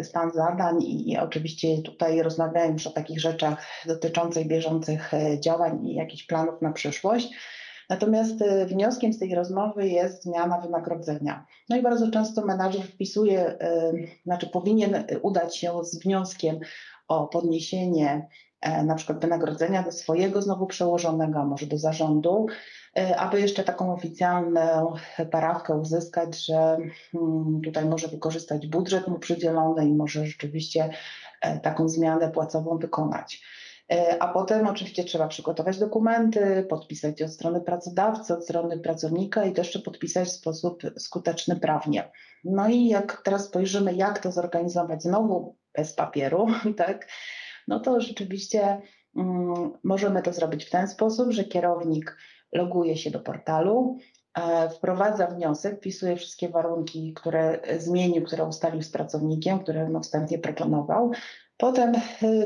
stan 0.04 0.32
zadań 0.32 0.84
i, 0.84 1.12
i 1.12 1.18
oczywiście 1.18 1.82
tutaj 1.82 2.22
rozmawiają 2.22 2.74
już 2.74 2.88
o 2.88 2.92
takich 2.92 3.20
rzeczach 3.20 3.66
dotyczących 3.86 4.48
bieżących 4.48 5.12
działań 5.40 5.88
i 5.88 5.96
jakichś 5.96 6.24
planów 6.24 6.62
na 6.62 6.74
przyszłość. 6.74 7.30
Natomiast 7.90 8.42
e, 8.42 8.66
wnioskiem 8.66 9.14
z 9.14 9.20
tej 9.20 9.36
rozmowy 9.36 9.88
jest 9.88 10.24
zmiana 10.24 10.62
wynagrodzenia. 10.62 11.46
No 11.70 11.78
i 11.78 11.82
bardzo 11.82 12.12
często 12.12 12.46
menadżer 12.46 12.84
wpisuje, 12.84 13.60
e, 13.60 13.92
znaczy 14.26 14.48
powinien 14.48 15.04
udać 15.22 15.58
się 15.58 15.84
z 15.84 16.00
wnioskiem 16.00 16.60
o 17.08 17.28
podniesienie 17.28 18.28
e, 18.62 18.84
na 18.84 18.96
przykład 18.96 19.20
wynagrodzenia 19.20 19.84
do 19.84 19.92
swojego 19.92 20.42
znowu 20.42 20.68
przełożonego, 20.68 21.46
może 21.46 21.66
do 21.66 21.78
zarządu, 21.78 22.48
aby 23.18 23.42
jeszcze 23.42 23.64
taką 23.64 23.94
oficjalną 23.94 24.94
parawkę 25.32 25.78
uzyskać, 25.78 26.46
że 26.46 26.78
hmm, 27.12 27.62
tutaj 27.62 27.86
może 27.86 28.08
wykorzystać 28.08 28.68
budżet 28.68 29.08
mu 29.08 29.20
przydzielony 29.20 29.86
i 29.86 29.94
może 29.94 30.26
rzeczywiście 30.26 30.90
taką 31.62 31.90
zmianę 31.90 32.32
płacową 32.32 32.78
wykonać. 32.78 33.42
E, 33.92 34.24
a 34.24 34.34
potem 34.34 34.68
oczywiście 34.68 35.04
trzeba 35.04 35.28
przygotować 35.28 35.80
dokumenty, 35.80 36.66
podpisać 36.70 37.22
od 37.22 37.32
strony 37.32 37.62
pracodawcy, 37.62 38.34
od 38.34 38.44
strony 38.44 38.80
pracownika 38.80 39.46
i 39.46 39.54
to 39.54 39.62
jeszcze 39.62 39.80
podpisać 39.80 40.28
w 40.28 40.32
sposób 40.32 40.84
skuteczny 40.98 41.56
prawnie. 41.56 42.12
No 42.44 42.70
i 42.70 42.88
jak 42.88 43.22
teraz 43.24 43.46
spojrzymy, 43.46 43.94
jak 43.94 44.20
to 44.20 44.32
zorganizować 44.32 45.04
znowu 45.04 45.56
bez 45.74 45.94
papieru, 45.94 46.48
tak, 46.78 47.08
no 47.68 47.80
to 47.80 48.02
rzeczywiście 48.02 48.82
mm, 49.16 49.72
możemy 49.84 50.22
to 50.22 50.34
zrobić 50.34 50.66
w 50.66 50.70
ten 50.70 50.88
sposób, 50.88 51.32
że 51.32 51.44
kierownik 51.44 52.18
loguje 52.54 52.98
się 52.98 53.12
do 53.12 53.20
portalu, 53.20 53.98
e, 54.34 54.70
wprowadza 54.70 55.28
wniosek, 55.28 55.78
wpisuje 55.78 56.16
wszystkie 56.16 56.50
warunki, 56.50 57.14
które 57.14 57.60
zmienił, 57.78 58.24
które 58.24 58.46
ustalił 58.46 58.82
z 58.82 58.92
pracownikiem, 58.92 59.60
które 59.60 59.90
no 59.90 60.00
wstępnie 60.00 60.40
proponował. 60.40 61.12
Potem 61.58 61.94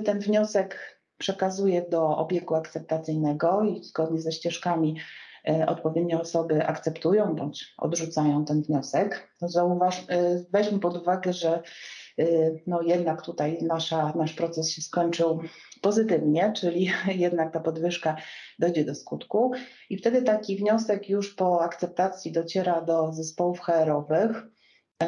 ten 0.06 0.20
wniosek 0.20 0.94
przekazuje 1.24 1.86
do 1.90 2.18
obiegu 2.18 2.56
akceptacyjnego 2.56 3.64
i 3.64 3.84
zgodnie 3.84 4.22
ze 4.22 4.32
ścieżkami 4.32 4.96
odpowiednie 5.68 6.20
osoby 6.20 6.66
akceptują 6.68 7.36
bądź 7.36 7.74
odrzucają 7.78 8.46
ten 8.46 8.62
wniosek. 8.62 9.30
Zauważ, 9.42 10.06
weźmy 10.52 10.80
pod 10.80 10.98
uwagę, 10.98 11.34
że 11.34 11.64
Y, 12.20 12.62
no 12.68 12.82
jednak 12.82 13.22
tutaj 13.22 13.60
nasza, 13.62 14.14
nasz 14.16 14.34
proces 14.34 14.72
się 14.72 14.82
skończył 14.82 15.42
pozytywnie, 15.82 16.54
czyli 16.56 16.92
jednak 17.26 17.54
ta 17.54 17.60
podwyżka 17.60 18.16
dojdzie 18.60 18.86
do 18.86 18.96
skutku 18.96 19.52
i 19.90 19.98
wtedy 19.98 20.22
taki 20.22 20.58
wniosek 20.58 21.10
już 21.10 21.36
po 21.36 21.62
akceptacji 21.62 22.32
dociera 22.32 22.82
do 22.82 23.14
zespołów 23.14 23.60
HR-owych. 23.60 24.53
Y, 25.04 25.06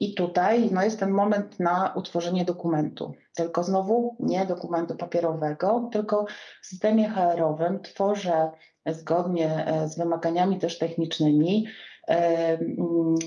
I 0.00 0.14
tutaj 0.14 0.70
no, 0.70 0.82
jest 0.82 1.00
ten 1.00 1.10
moment 1.10 1.60
na 1.60 1.92
utworzenie 1.96 2.44
dokumentu. 2.44 3.12
Tylko 3.34 3.62
znowu 3.64 4.16
nie 4.20 4.46
dokumentu 4.46 4.96
papierowego, 4.96 5.88
tylko 5.92 6.26
w 6.62 6.66
systemie 6.66 7.08
HR-owym 7.08 7.80
tworzę 7.80 8.50
zgodnie 8.86 9.66
e, 9.66 9.88
z 9.88 9.98
wymaganiami 9.98 10.58
też 10.58 10.78
technicznymi 10.78 11.66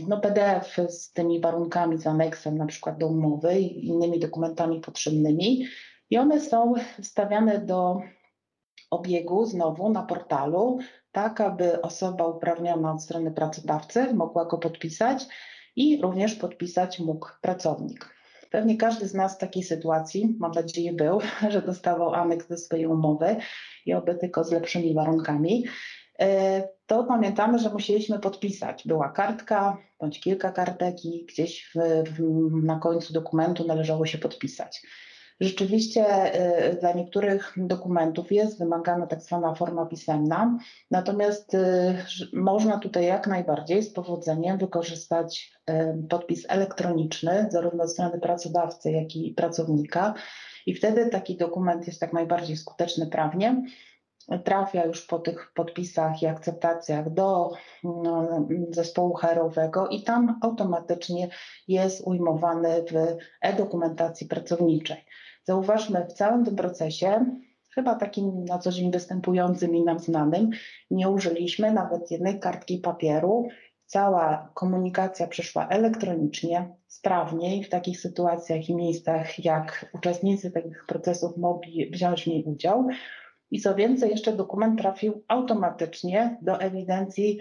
no 0.07 0.21
PDF 0.21 0.77
z 0.87 1.13
tymi 1.13 1.41
warunkami, 1.41 1.97
z 1.97 2.07
aneksem 2.07 2.57
na 2.57 2.65
przykład 2.65 2.97
do 2.97 3.07
umowy 3.07 3.59
i 3.59 3.87
innymi 3.87 4.19
dokumentami 4.19 4.81
potrzebnymi 4.81 5.65
i 6.09 6.17
one 6.17 6.39
są 6.39 6.73
wstawiane 7.01 7.59
do 7.59 8.01
obiegu 8.91 9.45
znowu 9.45 9.89
na 9.89 10.03
portalu, 10.03 10.79
tak 11.11 11.41
aby 11.41 11.81
osoba 11.81 12.27
uprawniona 12.27 12.91
od 12.91 13.03
strony 13.03 13.31
pracodawcy 13.31 14.13
mogła 14.13 14.45
go 14.45 14.57
podpisać 14.57 15.27
i 15.75 16.01
również 16.01 16.35
podpisać 16.35 16.99
mógł 16.99 17.27
pracownik. 17.41 18.15
Pewnie 18.49 18.77
każdy 18.77 19.07
z 19.07 19.13
nas 19.13 19.35
w 19.35 19.37
takiej 19.37 19.63
sytuacji, 19.63 20.35
mam 20.39 20.51
nadzieję, 20.51 20.93
był, 20.93 21.19
że 21.49 21.61
dostawał 21.61 22.13
aneks 22.13 22.47
do 22.47 22.57
swojej 22.57 22.85
umowy 22.85 23.35
i 23.85 23.93
oby 23.93 24.15
tylko 24.15 24.43
z 24.43 24.51
lepszymi 24.51 24.93
warunkami. 24.93 25.65
E, 26.19 26.63
to 26.85 27.03
pamiętamy, 27.03 27.59
że 27.59 27.69
musieliśmy 27.69 28.19
podpisać. 28.19 28.83
Była 28.87 29.09
kartka 29.09 29.77
bądź 29.99 30.19
kilka 30.19 30.51
kartek 30.51 31.05
i 31.05 31.25
gdzieś 31.25 31.71
w, 31.75 32.03
w, 32.09 32.49
na 32.63 32.79
końcu 32.79 33.13
dokumentu 33.13 33.67
należało 33.67 34.05
się 34.05 34.17
podpisać. 34.17 34.81
Rzeczywiście 35.41 36.05
e, 36.07 36.75
dla 36.75 36.93
niektórych 36.93 37.53
dokumentów 37.57 38.31
jest 38.31 38.59
wymagana 38.59 39.07
tak 39.07 39.21
zwana 39.21 39.55
forma 39.55 39.85
pisemna, 39.85 40.57
natomiast 40.91 41.55
e, 41.55 41.95
można 42.33 42.79
tutaj 42.79 43.05
jak 43.05 43.27
najbardziej 43.27 43.83
z 43.83 43.93
powodzeniem 43.93 44.57
wykorzystać 44.57 45.51
podpis 46.09 46.45
elektroniczny, 46.49 47.47
zarówno 47.51 47.87
ze 47.87 47.93
strony 47.93 48.19
pracodawcy, 48.19 48.91
jak 48.91 49.15
i 49.15 49.33
pracownika. 49.33 50.13
I 50.65 50.75
wtedy 50.75 51.09
taki 51.09 51.37
dokument 51.37 51.87
jest 51.87 52.01
jak 52.01 52.13
najbardziej 52.13 52.57
skuteczny 52.57 53.07
prawnie 53.07 53.63
trafia 54.43 54.85
już 54.85 55.05
po 55.05 55.19
tych 55.19 55.51
podpisach 55.53 56.21
i 56.21 56.27
akceptacjach 56.27 57.13
do 57.13 57.51
no, 57.83 58.47
zespołu 58.69 59.13
HR-owego 59.13 59.87
i 59.87 60.03
tam 60.03 60.39
automatycznie 60.41 61.29
jest 61.67 62.07
ujmowany 62.07 62.83
w 62.91 63.17
e-dokumentacji 63.41 64.27
pracowniczej. 64.27 65.05
Zauważmy, 65.43 66.05
w 66.09 66.13
całym 66.13 66.45
tym 66.45 66.55
procesie, 66.55 67.25
chyba 67.69 67.95
takim 67.95 68.45
na 68.45 68.59
co 68.59 68.71
dzień 68.71 68.91
występującym 68.91 69.75
i 69.75 69.83
nam 69.83 69.99
znanym, 69.99 70.49
nie 70.91 71.09
użyliśmy 71.09 71.73
nawet 71.73 72.11
jednej 72.11 72.39
kartki 72.39 72.77
papieru. 72.77 73.47
Cała 73.85 74.51
komunikacja 74.53 75.27
przeszła 75.27 75.67
elektronicznie, 75.67 76.75
sprawniej 76.87 77.63
w 77.63 77.69
takich 77.69 77.99
sytuacjach 77.99 78.69
i 78.69 78.75
miejscach, 78.75 79.45
jak 79.45 79.91
uczestnicy 79.93 80.51
tych 80.51 80.85
procesów 80.87 81.37
mogli 81.37 81.89
wziąć 81.91 82.23
w 82.23 82.27
niej 82.27 82.43
udział. 82.43 82.87
I 83.51 83.61
co 83.61 83.75
więcej, 83.75 84.09
jeszcze 84.09 84.33
dokument 84.33 84.79
trafił 84.79 85.23
automatycznie 85.27 86.37
do 86.41 86.59
ewidencji 86.59 87.39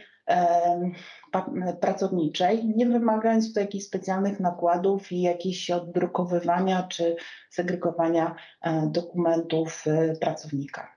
pracowniczej, 1.81 2.67
nie 2.67 2.87
wymagając 2.87 3.49
tutaj 3.49 3.65
jakichś 3.65 3.85
specjalnych 3.85 4.41
nakładów 4.41 5.13
i 5.13 5.23
jakichś 5.23 5.71
oddrukowywania 5.71 6.83
czy 6.83 7.17
segregowania 7.51 8.35
e, 8.63 8.87
dokumentów 8.87 9.85
e, 9.87 10.17
pracownika. 10.17 10.97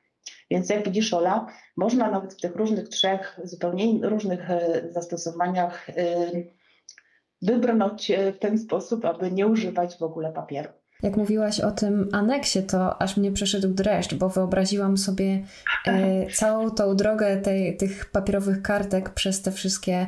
Więc 0.51 0.70
jak 0.70 0.86
widzisz, 0.86 1.13
Ola, 1.13 1.48
można 1.77 2.12
nawet 2.12 2.34
w 2.34 2.41
tych 2.41 2.55
różnych 2.55 2.89
trzech, 2.89 3.39
zupełnie 3.43 4.08
różnych 4.08 4.51
e, 4.51 4.82
zastosowaniach 4.91 5.88
wybrnąć 7.41 8.12
w 8.36 8.39
ten 8.39 8.58
sposób, 8.58 9.05
aby 9.05 9.32
nie 9.32 9.48
używać 9.48 9.98
w 9.98 10.03
ogóle 10.03 10.34
papieru. 10.34 10.70
Jak 11.04 11.18
mówiłaś 11.18 11.60
o 11.60 11.72
tym 11.72 12.10
aneksie, 12.12 12.63
to 12.63 13.02
aż 13.02 13.17
mnie 13.17 13.32
przeszedł 13.32 13.67
dreszcz, 13.67 14.15
bo 14.15 14.30
wyobraziłam 14.30 14.98
sobie 14.98 15.44
e, 15.88 16.28
całą 16.28 16.72
tą 16.72 16.96
drogę 16.96 17.38
tej, 17.38 17.78
tych 17.78 18.06
papierowych 18.06 18.62
kartek 18.62 19.10
przez 19.10 19.41
te 19.41 19.52
wszystkie 19.52 19.94
e, 19.94 20.08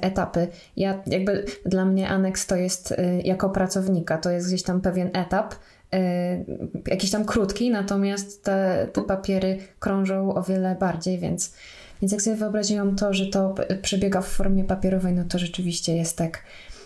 etapy. 0.00 0.48
Ja 0.76 1.02
jakby 1.06 1.44
dla 1.66 1.84
mnie 1.84 2.08
aneks 2.08 2.46
to 2.46 2.56
jest 2.56 2.92
e, 2.92 3.20
jako 3.20 3.50
pracownika, 3.50 4.18
to 4.18 4.30
jest 4.30 4.48
gdzieś 4.48 4.62
tam 4.62 4.80
pewien 4.80 5.10
etap, 5.12 5.54
e, 5.94 6.44
jakiś 6.86 7.10
tam 7.10 7.24
krótki, 7.24 7.70
natomiast 7.70 8.44
te, 8.44 8.88
te 8.92 9.02
papiery 9.02 9.58
krążą 9.78 10.34
o 10.34 10.42
wiele 10.42 10.76
bardziej, 10.80 11.18
więc, 11.18 11.54
więc 12.02 12.12
jak 12.12 12.22
sobie 12.22 12.36
wyobraziłam 12.36 12.96
to, 12.96 13.14
że 13.14 13.26
to 13.26 13.54
przebiega 13.82 14.20
w 14.20 14.28
formie 14.28 14.64
papierowej, 14.64 15.12
no 15.12 15.24
to 15.28 15.38
rzeczywiście 15.38 15.96
jest 15.96 16.18
tak 16.18 16.42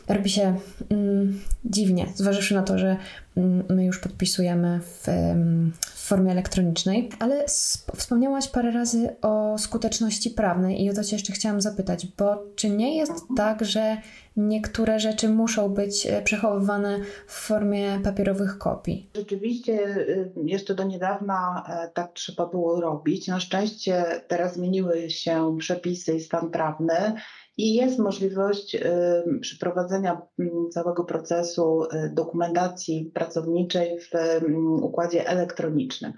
robi 0.08 0.30
się 0.30 0.56
mm, 0.90 1.40
dziwnie, 1.64 2.06
zważywszy 2.14 2.54
na 2.54 2.62
to, 2.62 2.78
że 2.78 2.96
mm, 3.36 3.64
my 3.68 3.84
już 3.84 3.98
podpisujemy 3.98 4.80
w, 4.80 5.06
w 5.80 6.06
formie 6.08 6.32
elektronicznej. 6.32 7.10
Ale 7.18 7.44
wspomniałaś 7.96 8.48
parę 8.48 8.70
razy 8.70 9.16
o 9.22 9.58
skuteczności 9.58 10.30
prawnej 10.30 10.84
i 10.84 10.90
o 10.90 10.94
to 10.94 11.04
Cię 11.04 11.16
jeszcze 11.16 11.32
chciałam 11.32 11.60
zapytać, 11.60 12.06
bo 12.18 12.44
czy 12.56 12.70
nie 12.70 12.96
jest 12.96 13.24
tak, 13.36 13.64
że 13.64 13.96
niektóre 14.36 15.00
rzeczy 15.00 15.28
muszą 15.28 15.68
być 15.68 16.06
e, 16.06 16.22
przechowywane 16.22 17.00
w 17.26 17.32
formie 17.32 18.00
papierowych 18.04 18.58
kopii? 18.58 19.10
Rzeczywiście 19.16 19.72
y, 19.86 20.32
jeszcze 20.44 20.74
do 20.74 20.84
niedawna 20.84 21.64
e, 21.68 21.88
tak 21.88 22.12
trzeba 22.12 22.46
było 22.46 22.80
robić. 22.80 23.28
Na 23.28 23.40
szczęście 23.40 24.04
teraz 24.28 24.54
zmieniły 24.54 25.10
się 25.10 25.56
przepisy 25.58 26.14
i 26.14 26.20
stan 26.20 26.50
prawny 26.50 27.14
i 27.58 27.74
jest 27.74 27.98
możliwość 27.98 28.76
przeprowadzenia 29.40 30.22
mm, 30.38 30.70
całego 30.70 31.04
procesu 31.04 31.84
y, 31.84 32.10
dokumentacji 32.14 33.10
pracowniczej 33.14 33.98
w 34.00 34.10
układzie 34.82 35.28
elektronicznym. 35.28 36.12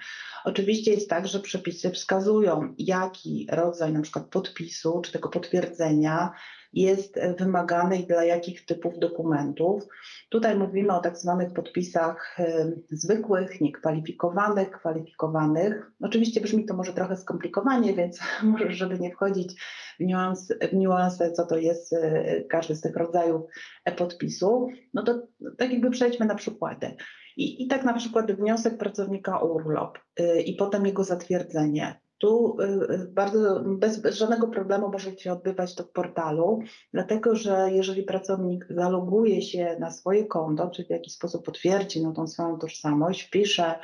Oczywiście 0.44 0.90
jest 0.90 1.11
tak, 1.11 1.29
że 1.29 1.40
przepisy 1.40 1.90
wskazują, 1.90 2.74
jaki 2.79 3.46
rodzaj 3.53 3.92
na 3.92 4.03
przykład 4.03 4.26
podpisu 4.26 5.00
czy 5.05 5.12
tego 5.12 5.29
potwierdzenia 5.29 6.33
jest 6.72 7.20
wymagany 7.38 7.96
i 7.96 8.06
dla 8.06 8.24
jakich 8.24 8.64
typów 8.66 8.98
dokumentów. 8.98 9.83
Tutaj 10.28 10.59
mówimy 10.59 10.92
o 10.92 11.00
tak 11.00 11.18
zwanych 11.18 11.52
podpisach 11.52 12.37
y, 12.40 12.83
zwykłych, 12.90 13.61
niekwalifikowanych, 13.61 14.70
kwalifikowanych. 14.70 15.90
Oczywiście 16.00 16.40
brzmi 16.40 16.66
to 16.66 16.74
może 16.74 16.92
trochę 16.92 17.16
skomplikowanie, 17.16 17.94
więc 17.94 18.20
może, 18.42 18.72
żeby 18.72 18.98
nie 18.98 19.11
wchodzić 19.11 19.62
w, 20.00 20.04
niuans, 20.04 20.52
w 20.72 20.74
niuanse, 20.74 21.33
co 21.33 21.46
to 21.46 21.59
jest 21.59 21.92
y, 21.92 22.46
każdy 22.50 22.76
z 22.76 22.80
tych 22.80 22.96
rodzajów 22.96 23.42
e-podpisu, 23.85 24.68
no 24.94 25.02
to 25.02 25.22
tak 25.59 25.72
jakby 25.72 25.90
przejdźmy 25.90 26.26
na 26.26 26.35
przykłady. 26.35 26.96
I, 27.37 27.64
I 27.64 27.68
tak 27.68 27.85
na 27.85 27.94
przykład 27.94 28.33
wniosek 28.33 28.78
pracownika 28.78 29.40
o 29.40 29.46
urlop 29.46 29.98
i 30.44 30.54
potem 30.54 30.87
jego 30.87 31.04
zatwierdzenie. 31.04 32.00
Tu 32.20 32.56
yy, 32.59 32.98
bardzo 33.09 33.61
bez, 33.64 34.00
bez, 34.00 34.16
żadnego 34.16 34.48
problemu 34.48 34.88
może 34.88 35.18
się 35.18 35.33
odbywać 35.33 35.74
to 35.74 35.85
w 35.85 35.90
portalu, 35.90 36.61
dlatego 36.92 37.35
że 37.35 37.68
jeżeli 37.72 38.02
pracownik 38.02 38.66
zaloguje 38.70 39.42
się 39.42 39.76
na 39.80 39.90
swoje 39.90 40.26
konto, 40.26 40.70
czy 40.70 40.85
w 40.85 40.90
jakiś 40.90 41.14
sposób 41.14 41.44
potwierdzi 41.44 42.02
no, 42.02 42.12
tą 42.12 42.26
swoją 42.26 42.59
tożsamość, 42.59 43.22
wpisze 43.22 43.74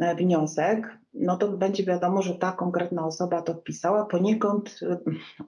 e, 0.00 0.14
wniosek, 0.14 0.98
no 1.14 1.36
to 1.36 1.48
będzie 1.48 1.84
wiadomo, 1.84 2.22
że 2.22 2.34
ta 2.34 2.52
konkretna 2.52 3.06
osoba 3.06 3.42
to 3.42 3.54
wpisała, 3.54 4.04
poniekąd 4.04 4.80
e, 4.82 4.98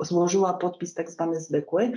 złożyła 0.01 0.55
podpis 0.55 0.94
tak 0.94 1.11
zwany 1.11 1.40
zwykły. 1.40 1.92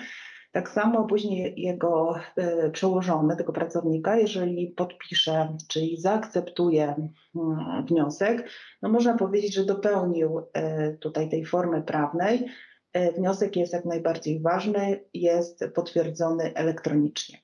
Tak 0.52 0.70
samo 0.70 1.08
później 1.08 1.54
jego 1.58 2.16
e, 2.36 2.70
przełożony, 2.70 3.36
tego 3.36 3.54
pracownika, 3.54 4.18
jeżeli 4.18 4.68
podpisze, 4.68 5.58
czyli 5.70 6.02
zaakceptuje 6.02 6.96
mm, 7.36 7.86
wniosek, 7.86 8.50
no 8.82 8.90
można 8.90 9.18
powiedzieć, 9.18 9.54
że 9.54 9.66
dopełnił 9.66 10.42
e, 10.54 10.94
tutaj 10.94 11.30
tej 11.30 11.46
formy 11.46 11.82
prawnej. 11.82 12.46
E, 12.94 13.12
wniosek 13.12 13.56
jest 13.56 13.74
jak 13.74 13.86
najbardziej 13.86 14.42
ważny, 14.42 15.04
jest 15.14 15.64
potwierdzony 15.76 16.54
elektronicznie. 16.56 17.40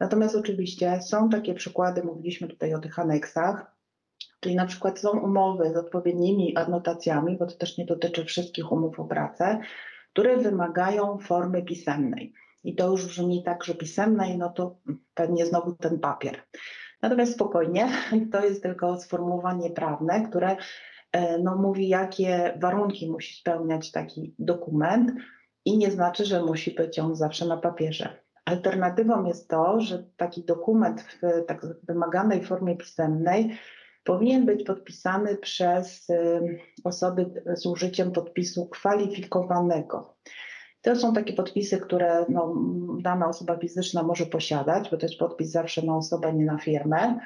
Natomiast 0.00 0.36
oczywiście 0.36 1.00
są 1.02 1.28
takie 1.28 1.54
przykłady, 1.54 2.02
mówiliśmy 2.02 2.48
tutaj 2.48 2.74
o 2.74 2.78
tych 2.78 2.98
aneksach, 2.98 3.76
czyli 4.40 4.56
na 4.56 4.66
przykład 4.66 4.98
są 4.98 5.20
umowy 5.20 5.72
z 5.72 5.76
odpowiednimi 5.76 6.56
adnotacjami, 6.56 7.36
bo 7.36 7.46
to 7.46 7.56
też 7.56 7.78
nie 7.78 7.86
dotyczy 7.86 8.24
wszystkich 8.24 8.72
umów 8.72 9.00
o 9.00 9.04
pracę, 9.04 9.60
które 10.12 10.36
wymagają 10.36 11.18
formy 11.18 11.62
pisemnej. 11.62 12.32
I 12.66 12.74
to 12.74 12.90
już 12.90 13.06
brzmi 13.06 13.42
tak, 13.42 13.64
że 13.64 13.74
pisemnej, 13.74 14.38
no 14.38 14.50
to 14.50 14.78
pewnie 15.14 15.46
znowu 15.46 15.72
ten 15.72 15.98
papier. 15.98 16.42
Natomiast 17.02 17.32
spokojnie, 17.32 17.88
to 18.32 18.44
jest 18.44 18.62
tylko 18.62 19.00
sformułowanie 19.00 19.70
prawne, 19.70 20.28
które 20.28 20.56
e, 21.12 21.38
no, 21.38 21.56
mówi, 21.56 21.88
jakie 21.88 22.58
warunki 22.60 23.10
musi 23.10 23.40
spełniać 23.40 23.92
taki 23.92 24.34
dokument 24.38 25.12
i 25.64 25.78
nie 25.78 25.90
znaczy, 25.90 26.24
że 26.24 26.42
musi 26.42 26.70
być 26.70 26.98
on 26.98 27.16
zawsze 27.16 27.46
na 27.46 27.56
papierze. 27.56 28.22
Alternatywą 28.44 29.24
jest 29.24 29.48
to, 29.48 29.80
że 29.80 30.04
taki 30.16 30.44
dokument 30.44 31.00
w 31.00 31.44
tak 31.46 31.66
wymaganej 31.88 32.44
formie 32.44 32.76
pisemnej 32.76 33.58
powinien 34.04 34.46
być 34.46 34.64
podpisany 34.64 35.36
przez 35.36 36.10
y, 36.10 36.40
osoby 36.84 37.42
z 37.56 37.66
użyciem 37.66 38.12
podpisu 38.12 38.68
kwalifikowanego. 38.68 40.16
To 40.86 40.96
są 40.96 41.12
takie 41.12 41.32
podpisy, 41.32 41.80
które 41.80 42.26
no, 42.28 42.54
dana 43.00 43.28
osoba 43.28 43.56
fizyczna 43.56 44.02
może 44.02 44.26
posiadać, 44.26 44.90
bo 44.90 44.96
to 44.96 45.06
jest 45.06 45.18
podpis 45.18 45.50
zawsze 45.50 45.86
na 45.86 45.96
osobę, 45.96 46.32
nie 46.32 46.44
na 46.44 46.58
firmę. 46.58 47.18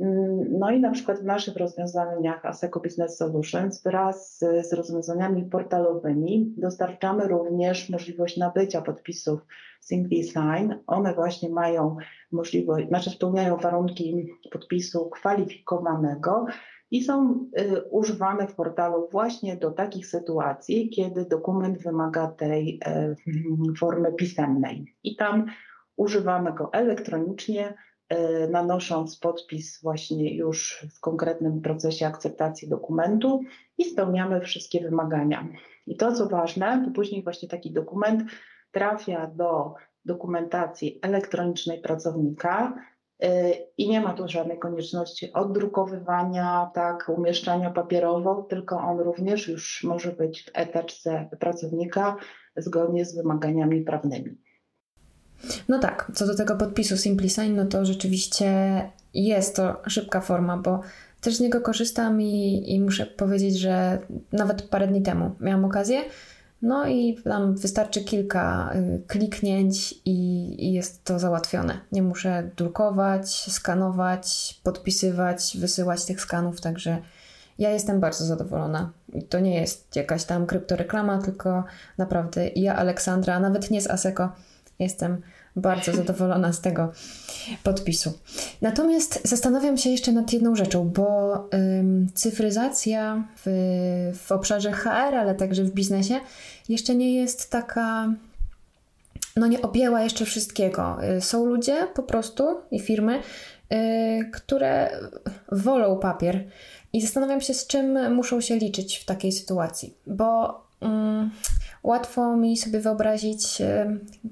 Mm, 0.00 0.58
no 0.58 0.70
i 0.70 0.80
na 0.80 0.90
przykład 0.90 1.18
w 1.20 1.24
naszych 1.24 1.56
rozwiązaniach 1.56 2.46
ASECO 2.46 2.80
Business 2.80 3.16
Solutions 3.16 3.82
wraz 3.82 4.38
z, 4.38 4.72
rozwiązaniami 4.72 5.44
portalowymi 5.44 6.54
dostarczamy 6.56 7.28
również 7.28 7.90
możliwość 7.90 8.36
nabycia 8.36 8.82
podpisów 8.82 9.40
Simply 9.80 10.22
Sign. 10.22 10.74
One 10.86 11.14
właśnie 11.14 11.48
mają 11.48 11.96
możliwość, 12.32 12.88
znaczy 12.88 13.10
spełniają 13.10 13.56
warunki 13.56 14.28
podpisu 14.52 15.10
kwalifikowanego 15.10 16.46
i 16.90 17.04
są 17.04 17.48
y, 17.58 17.82
używane 17.90 18.48
w 18.48 18.54
portalu 18.54 19.08
właśnie 19.12 19.56
do 19.56 19.70
takich 19.70 20.06
sytuacji, 20.06 20.90
kiedy 20.90 21.24
dokument 21.24 21.78
wymaga 21.78 22.26
tej 22.26 22.80
y, 23.68 23.74
formy 23.78 24.12
pisemnej. 24.12 24.94
I 25.02 25.16
tam 25.16 25.46
używamy 25.96 26.52
go 26.52 26.70
elektronicznie 26.72 27.74
E, 28.08 28.48
nanosząc 28.48 29.18
podpis 29.18 29.82
właśnie 29.82 30.36
już 30.36 30.86
w 30.96 31.00
konkretnym 31.00 31.60
procesie 31.60 32.06
akceptacji 32.06 32.68
dokumentu 32.68 33.40
i 33.78 33.84
spełniamy 33.84 34.40
wszystkie 34.40 34.80
wymagania. 34.80 35.48
I 35.86 35.96
to, 35.96 36.12
co 36.12 36.28
ważne, 36.28 36.82
to 36.84 36.90
później 36.90 37.22
właśnie 37.22 37.48
taki 37.48 37.72
dokument 37.72 38.22
trafia 38.70 39.26
do 39.26 39.74
dokumentacji 40.04 40.98
elektronicznej 41.02 41.80
pracownika 41.80 42.74
i 43.78 43.88
nie 43.88 44.00
ma 44.00 44.14
tu 44.14 44.28
żadnej 44.28 44.58
konieczności 44.58 45.32
oddrukowywania, 45.32 46.70
tak, 46.74 47.08
umieszczania 47.08 47.70
papierowo, 47.70 48.46
tylko 48.50 48.78
on 48.78 48.98
również 48.98 49.48
już 49.48 49.84
może 49.84 50.12
być 50.12 50.42
w 50.42 50.50
eteczce 50.54 51.28
pracownika 51.40 52.16
zgodnie 52.56 53.04
z 53.04 53.16
wymaganiami 53.16 53.82
prawnymi. 53.82 54.36
No 55.68 55.78
tak, 55.78 56.12
co 56.14 56.26
do 56.26 56.36
tego 56.36 56.56
podpisu 56.56 56.96
SimpliSign, 56.96 57.56
no 57.56 57.66
to 57.66 57.84
rzeczywiście 57.84 58.50
jest 59.14 59.56
to 59.56 59.76
szybka 59.86 60.20
forma, 60.20 60.56
bo 60.56 60.80
też 61.20 61.36
z 61.36 61.40
niego 61.40 61.60
korzystam 61.60 62.22
i, 62.22 62.64
i 62.74 62.80
muszę 62.80 63.06
powiedzieć, 63.06 63.58
że 63.58 63.98
nawet 64.32 64.62
parę 64.62 64.86
dni 64.86 65.02
temu 65.02 65.30
miałam 65.40 65.64
okazję. 65.64 66.02
No 66.62 66.86
i 66.86 67.18
tam 67.24 67.56
wystarczy 67.56 68.04
kilka 68.04 68.72
y, 68.74 69.02
kliknięć 69.06 69.94
i, 70.04 70.72
jest 70.72 71.04
to 71.04 71.18
załatwione. 71.18 71.80
Nie 71.92 72.02
muszę 72.02 72.50
drukować, 72.56 73.30
skanować, 73.30 74.60
podpisywać, 74.62 75.56
wysyłać 75.60 76.04
tych 76.04 76.20
skanów, 76.20 76.60
także 76.60 76.98
ja 77.58 77.70
jestem 77.70 78.00
bardzo 78.00 78.24
zadowolona. 78.24 78.92
I 79.14 79.22
to 79.22 79.40
nie 79.40 79.60
jest 79.60 79.96
jakaś 79.96 80.24
tam 80.24 80.46
kryptoreklama, 80.46 81.18
tylko 81.22 81.64
naprawdę 81.98 82.48
ja, 82.48 82.76
Aleksandra, 82.76 83.40
nawet 83.40 83.70
nie 83.70 83.80
z 83.80 83.90
Aseko, 83.90 84.32
Jestem 84.78 85.22
bardzo 85.56 85.92
zadowolona 85.92 86.52
z 86.52 86.60
tego 86.60 86.92
podpisu. 87.62 88.12
Natomiast 88.62 89.28
zastanawiam 89.28 89.78
się 89.78 89.90
jeszcze 89.90 90.12
nad 90.12 90.32
jedną 90.32 90.56
rzeczą, 90.56 90.88
bo 90.88 91.34
ym, 91.54 92.08
cyfryzacja 92.14 93.28
w, 93.44 94.12
w 94.14 94.32
obszarze 94.32 94.72
HR, 94.72 95.14
ale 95.14 95.34
także 95.34 95.64
w 95.64 95.70
biznesie 95.70 96.20
jeszcze 96.68 96.94
nie 96.94 97.14
jest 97.14 97.50
taka 97.50 98.12
no 99.36 99.46
nie 99.46 99.62
objęła 99.62 100.02
jeszcze 100.02 100.24
wszystkiego. 100.24 100.96
Y, 101.16 101.20
są 101.20 101.46
ludzie 101.46 101.88
po 101.94 102.02
prostu 102.02 102.44
i 102.70 102.80
firmy, 102.80 103.20
yy, 103.70 103.78
które 104.32 104.90
wolą 105.52 105.98
papier 105.98 106.44
i 106.92 107.02
zastanawiam 107.02 107.40
się, 107.40 107.54
z 107.54 107.66
czym 107.66 108.14
muszą 108.14 108.40
się 108.40 108.56
liczyć 108.56 108.98
w 108.98 109.04
takiej 109.04 109.32
sytuacji, 109.32 109.94
bo 110.06 110.66
Mm, 110.80 111.30
łatwo 111.86 112.36
mi 112.36 112.56
sobie 112.56 112.80
wyobrazić 112.80 113.62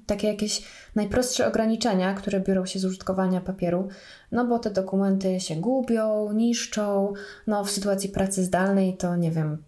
takie 0.07 0.29
jakieś 0.29 0.63
najprostsze 0.95 1.47
ograniczenia, 1.47 2.15
które 2.15 2.41
biorą 2.41 2.67
się 2.67 2.79
z 2.79 2.85
użytkowania 2.85 3.41
papieru, 3.41 3.89
no 4.33 4.45
bo 4.45 4.59
te 4.59 4.71
dokumenty 4.71 5.41
się 5.41 5.57
gubią, 5.57 6.33
niszczą. 6.33 7.13
No, 7.47 7.65
w 7.65 7.71
sytuacji 7.71 8.09
pracy 8.09 8.45
zdalnej 8.45 8.97
to 8.97 9.17
nie 9.17 9.31
wiem, 9.31 9.63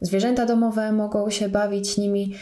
zwierzęta 0.00 0.46
domowe 0.46 0.92
mogą 0.92 1.30
się 1.30 1.48
bawić 1.48 1.96
nimi. 1.96 2.34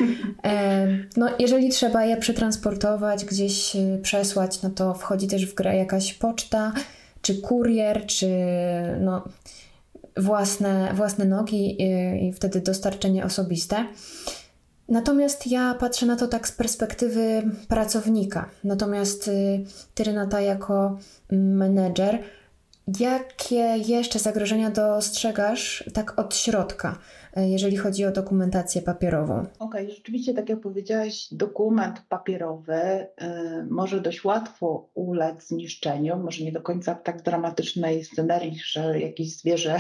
No, 1.17 1.29
jeżeli 1.39 1.69
trzeba 1.69 2.05
je 2.05 2.17
przetransportować, 2.17 3.25
gdzieś 3.25 3.77
y, 3.77 3.99
przesłać, 4.03 4.63
no 4.63 4.71
to 4.71 4.95
wchodzi 4.95 5.27
też 5.27 5.47
w 5.47 5.55
grę 5.55 5.77
jakaś 5.77 6.15
poczta, 6.15 6.73
czy 7.23 7.41
kurier, 7.41 8.07
czy 8.07 8.29
no 9.01 9.25
własne, 10.17 10.93
własne 10.95 11.25
nogi 11.25 11.83
i, 11.83 12.29
i 12.29 12.33
wtedy 12.33 12.61
dostarczenie 12.61 13.25
osobiste. 13.25 13.85
Natomiast 14.91 15.47
ja 15.47 15.75
patrzę 15.75 16.07
na 16.07 16.17
to 16.17 16.29
tak 16.29 16.49
z 16.49 16.53
perspektywy 16.53 17.43
pracownika. 17.69 18.51
Natomiast 18.65 19.29
y, 19.29 19.65
ty, 19.95 20.05
Renata, 20.05 20.41
jako 20.41 20.99
menedżer, 21.33 22.19
jakie 23.01 23.77
jeszcze 23.87 24.19
zagrożenia 24.19 24.71
dostrzegasz 24.71 25.85
tak 25.95 26.19
od 26.19 26.37
środka? 26.37 26.99
E, 27.37 27.49
jeżeli 27.49 27.77
chodzi 27.77 28.05
o 28.05 28.13
dokumentację 28.13 28.83
papierową. 28.83 29.39
Okej, 29.41 29.55
okay, 29.59 29.91
rzeczywiście, 29.91 30.35
tak 30.35 30.49
jak 30.49 30.61
powiedziałaś, 30.61 31.29
dokument 31.33 32.03
papierowy 32.09 32.75
y, 32.75 33.07
może 33.71 34.01
dość 34.01 34.25
łatwo 34.25 34.91
ulec 34.95 35.47
zniszczeniu, 35.47 36.17
może 36.17 36.45
nie 36.45 36.53
do 36.53 36.63
końca 36.63 36.95
tak 36.95 37.23
dramatycznej 37.23 38.05
scenerii, 38.05 38.59
że 38.65 39.01
jakieś 39.01 39.37
zwierzę 39.37 39.79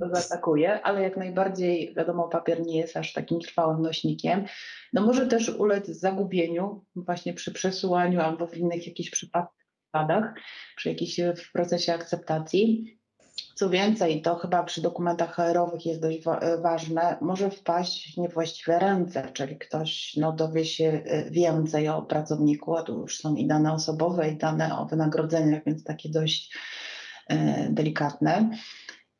to 0.00 0.08
zaatakuje, 0.14 0.82
ale 0.82 1.02
jak 1.02 1.16
najbardziej, 1.16 1.94
wiadomo, 1.96 2.28
papier 2.28 2.66
nie 2.66 2.78
jest 2.78 2.96
aż 2.96 3.12
takim 3.12 3.40
trwałym 3.40 3.82
nośnikiem. 3.82 4.44
No 4.92 5.02
może 5.02 5.26
też 5.26 5.48
ulec 5.48 5.86
zagubieniu 5.86 6.84
właśnie 6.96 7.34
przy 7.34 7.52
przesyłaniu 7.52 8.20
albo 8.20 8.46
w 8.46 8.56
innych 8.56 8.86
jakichś 8.86 9.10
przypadkach, 9.10 10.34
przy 10.76 10.88
jakimś 10.88 11.20
w 11.20 11.52
procesie 11.52 11.94
akceptacji. 11.94 12.99
Co 13.60 13.70
więcej, 13.70 14.22
to 14.22 14.34
chyba 14.34 14.62
przy 14.62 14.82
dokumentach 14.82 15.34
HR-owych 15.34 15.86
jest 15.86 16.00
dość 16.00 16.24
wa 16.24 16.40
ważne, 16.62 17.16
może 17.20 17.50
wpaść 17.50 18.14
w 18.14 18.16
niewłaściwe 18.16 18.78
ręce, 18.78 19.30
czyli 19.32 19.58
ktoś 19.58 20.16
no, 20.16 20.32
dowie 20.32 20.64
się 20.64 21.02
e, 21.04 21.30
więcej 21.30 21.88
o 21.88 22.02
pracowniku, 22.02 22.76
a 22.76 22.82
tu 22.82 23.00
już 23.00 23.18
są 23.18 23.34
i 23.34 23.46
dane 23.46 23.72
osobowe, 23.72 24.28
i 24.28 24.36
dane 24.36 24.78
o 24.78 24.86
wynagrodzeniach, 24.86 25.62
więc 25.66 25.84
takie 25.84 26.08
dość 26.08 26.56
e, 27.28 27.68
delikatne. 27.70 28.50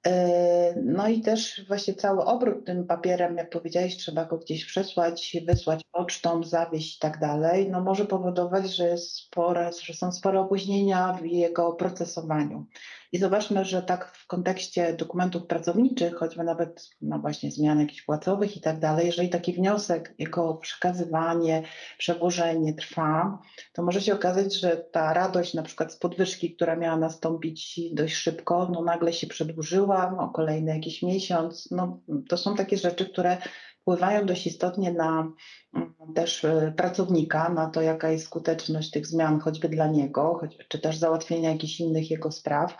E, 0.07 0.74
no 0.85 1.09
i 1.09 1.20
też 1.20 1.64
właśnie 1.68 1.94
cały 1.94 2.24
obrót 2.24 2.66
tym 2.66 2.87
papierem, 2.87 3.37
jak 3.37 3.50
powiedziałeś, 3.50 3.96
trzeba 3.96 4.24
go 4.24 4.38
gdzieś 4.38 4.64
przesłać, 4.64 5.37
wysłać 5.46 5.85
pocztą, 5.92 6.44
zawieźć 6.44 6.96
i 6.96 7.00
tak 7.00 7.18
dalej, 7.18 7.70
no 7.70 7.81
może 7.81 8.07
powodować, 8.07 8.76
że, 8.76 8.88
jest 8.88 9.16
spore, 9.16 9.70
że 9.83 9.94
są 9.94 10.12
spore 10.12 10.40
opóźnienia 10.40 11.12
w 11.12 11.26
jego 11.26 11.72
procesowaniu. 11.72 12.66
I 13.12 13.18
zobaczmy, 13.18 13.64
że 13.64 13.83
tak 13.83 14.12
w 14.16 14.27
kontekście 14.27 14.94
dokumentów 14.94 15.46
pracowniczych, 15.46 16.14
choćby 16.14 16.44
nawet 16.44 16.90
no 17.03 17.18
właśnie 17.18 17.51
zmian 17.51 17.81
jakichś 17.81 18.03
płacowych 18.03 18.57
i 18.57 18.61
tak 18.61 18.79
dalej, 18.79 19.07
jeżeli 19.07 19.29
taki 19.29 19.53
wniosek, 19.53 20.14
jego 20.18 20.55
przekazywanie, 20.55 21.62
przełożenie 21.99 22.75
trwa, 22.75 23.38
to 23.73 23.83
może 23.83 24.01
się 24.01 24.14
okazać, 24.14 24.55
że 24.55 24.77
ta 24.77 25.14
radość 25.14 25.55
na 25.55 25.62
przykład 25.62 25.92
z 25.92 25.96
podwyżki, 25.96 26.55
która 26.55 26.77
miała 26.77 26.96
nastąpić 26.96 27.81
dość 27.92 28.14
szybko, 28.14 28.68
no 28.73 28.83
nagle 28.83 29.12
się 29.12 29.27
przedłużyła 29.27 30.16
o 30.18 30.29
kolejny 30.29 30.75
jakiś 30.75 31.03
miesiąc. 31.03 31.68
No, 31.70 32.01
to 32.29 32.37
są 32.37 32.57
takie 32.57 32.77
rzeczy, 32.77 33.07
które 33.07 33.38
wpływają 33.81 34.27
dość 34.27 34.47
istotnie 34.47 34.93
na 34.93 35.33
mm, 35.75 35.95
też 36.14 36.45
e, 36.45 36.73
pracownika, 36.77 37.49
na 37.49 37.71
to, 37.71 37.83
jaka 37.83 38.11
jest 38.11 38.25
skuteczność 38.25 38.90
tych 38.90 39.07
zmian, 39.07 39.40
choćby 39.40 39.69
dla 39.69 39.87
niego, 39.87 40.40
czy 40.69 40.79
też 40.79 40.99
załatwienia 40.99 41.51
jakichś 41.51 41.81
innych 41.81 42.11
jego 42.11 42.33
spraw. 42.33 42.77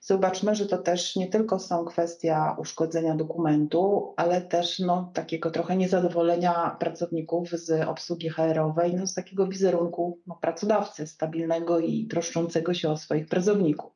Zobaczmy, 0.00 0.54
że 0.54 0.66
to 0.66 0.78
też 0.78 1.16
nie 1.16 1.28
tylko 1.28 1.58
są 1.58 1.84
kwestia 1.84 2.56
uszkodzenia 2.58 3.14
dokumentu, 3.14 4.14
ale 4.16 4.42
też 4.42 4.78
no, 4.78 5.10
takiego 5.14 5.50
trochę 5.50 5.76
niezadowolenia 5.76 6.76
pracowników 6.80 7.50
z 7.50 7.88
obsługi 7.88 8.28
HR-owej, 8.28 8.94
no, 8.94 9.06
z 9.06 9.14
takiego 9.14 9.46
wizerunku 9.46 10.20
no, 10.26 10.38
pracodawcy 10.40 11.06
stabilnego 11.06 11.78
i 11.78 12.06
troszczącego 12.06 12.74
się 12.74 12.90
o 12.90 12.96
swoich 12.96 13.28
pracowników. 13.28 13.95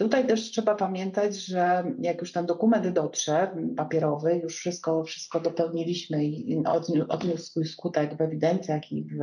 Tutaj 0.00 0.26
też 0.26 0.50
trzeba 0.50 0.74
pamiętać, 0.74 1.36
że 1.36 1.84
jak 1.98 2.20
już 2.20 2.32
ten 2.32 2.46
dokument 2.46 2.88
dotrze, 2.88 3.56
papierowy, 3.76 4.40
już 4.42 4.56
wszystko, 4.56 5.04
wszystko 5.04 5.40
dopełniliśmy 5.40 6.24
i 6.24 6.62
odniósł 7.08 7.44
swój 7.44 7.66
skutek 7.66 8.16
w 8.16 8.20
ewidencjach 8.20 8.92
i 8.92 9.04
w, 9.04 9.18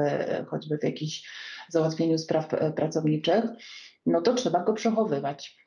choćby 0.48 0.78
w 0.78 0.84
jakimś 0.84 1.30
załatwieniu 1.70 2.18
spraw 2.18 2.48
pracowniczych, 2.76 3.44
no 4.06 4.22
to 4.22 4.34
trzeba 4.34 4.64
go 4.64 4.74
przechowywać. 4.74 5.58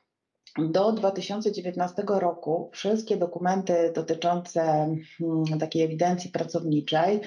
Do 0.57 0.91
2019 0.91 2.03
roku 2.07 2.69
wszystkie 2.73 3.17
dokumenty 3.17 3.91
dotyczące 3.95 4.61
hmm, 5.17 5.59
takiej 5.59 5.83
ewidencji 5.83 6.31
pracowniczej, 6.31 7.21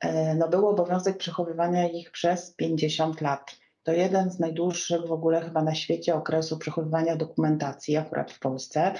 e, 0.00 0.34
no 0.34 0.48
był 0.48 0.68
obowiązek 0.68 1.16
przechowywania 1.16 1.88
ich 1.88 2.10
przez 2.10 2.54
50 2.54 3.20
lat. 3.20 3.59
To 3.90 3.94
jeden 3.94 4.30
z 4.30 4.38
najdłuższych 4.38 5.06
w 5.06 5.12
ogóle 5.12 5.40
chyba 5.40 5.62
na 5.62 5.74
świecie 5.74 6.14
okresu 6.14 6.58
przechowywania 6.58 7.16
dokumentacji, 7.16 7.96
akurat 7.96 8.32
w 8.32 8.38
Polsce. 8.38 8.94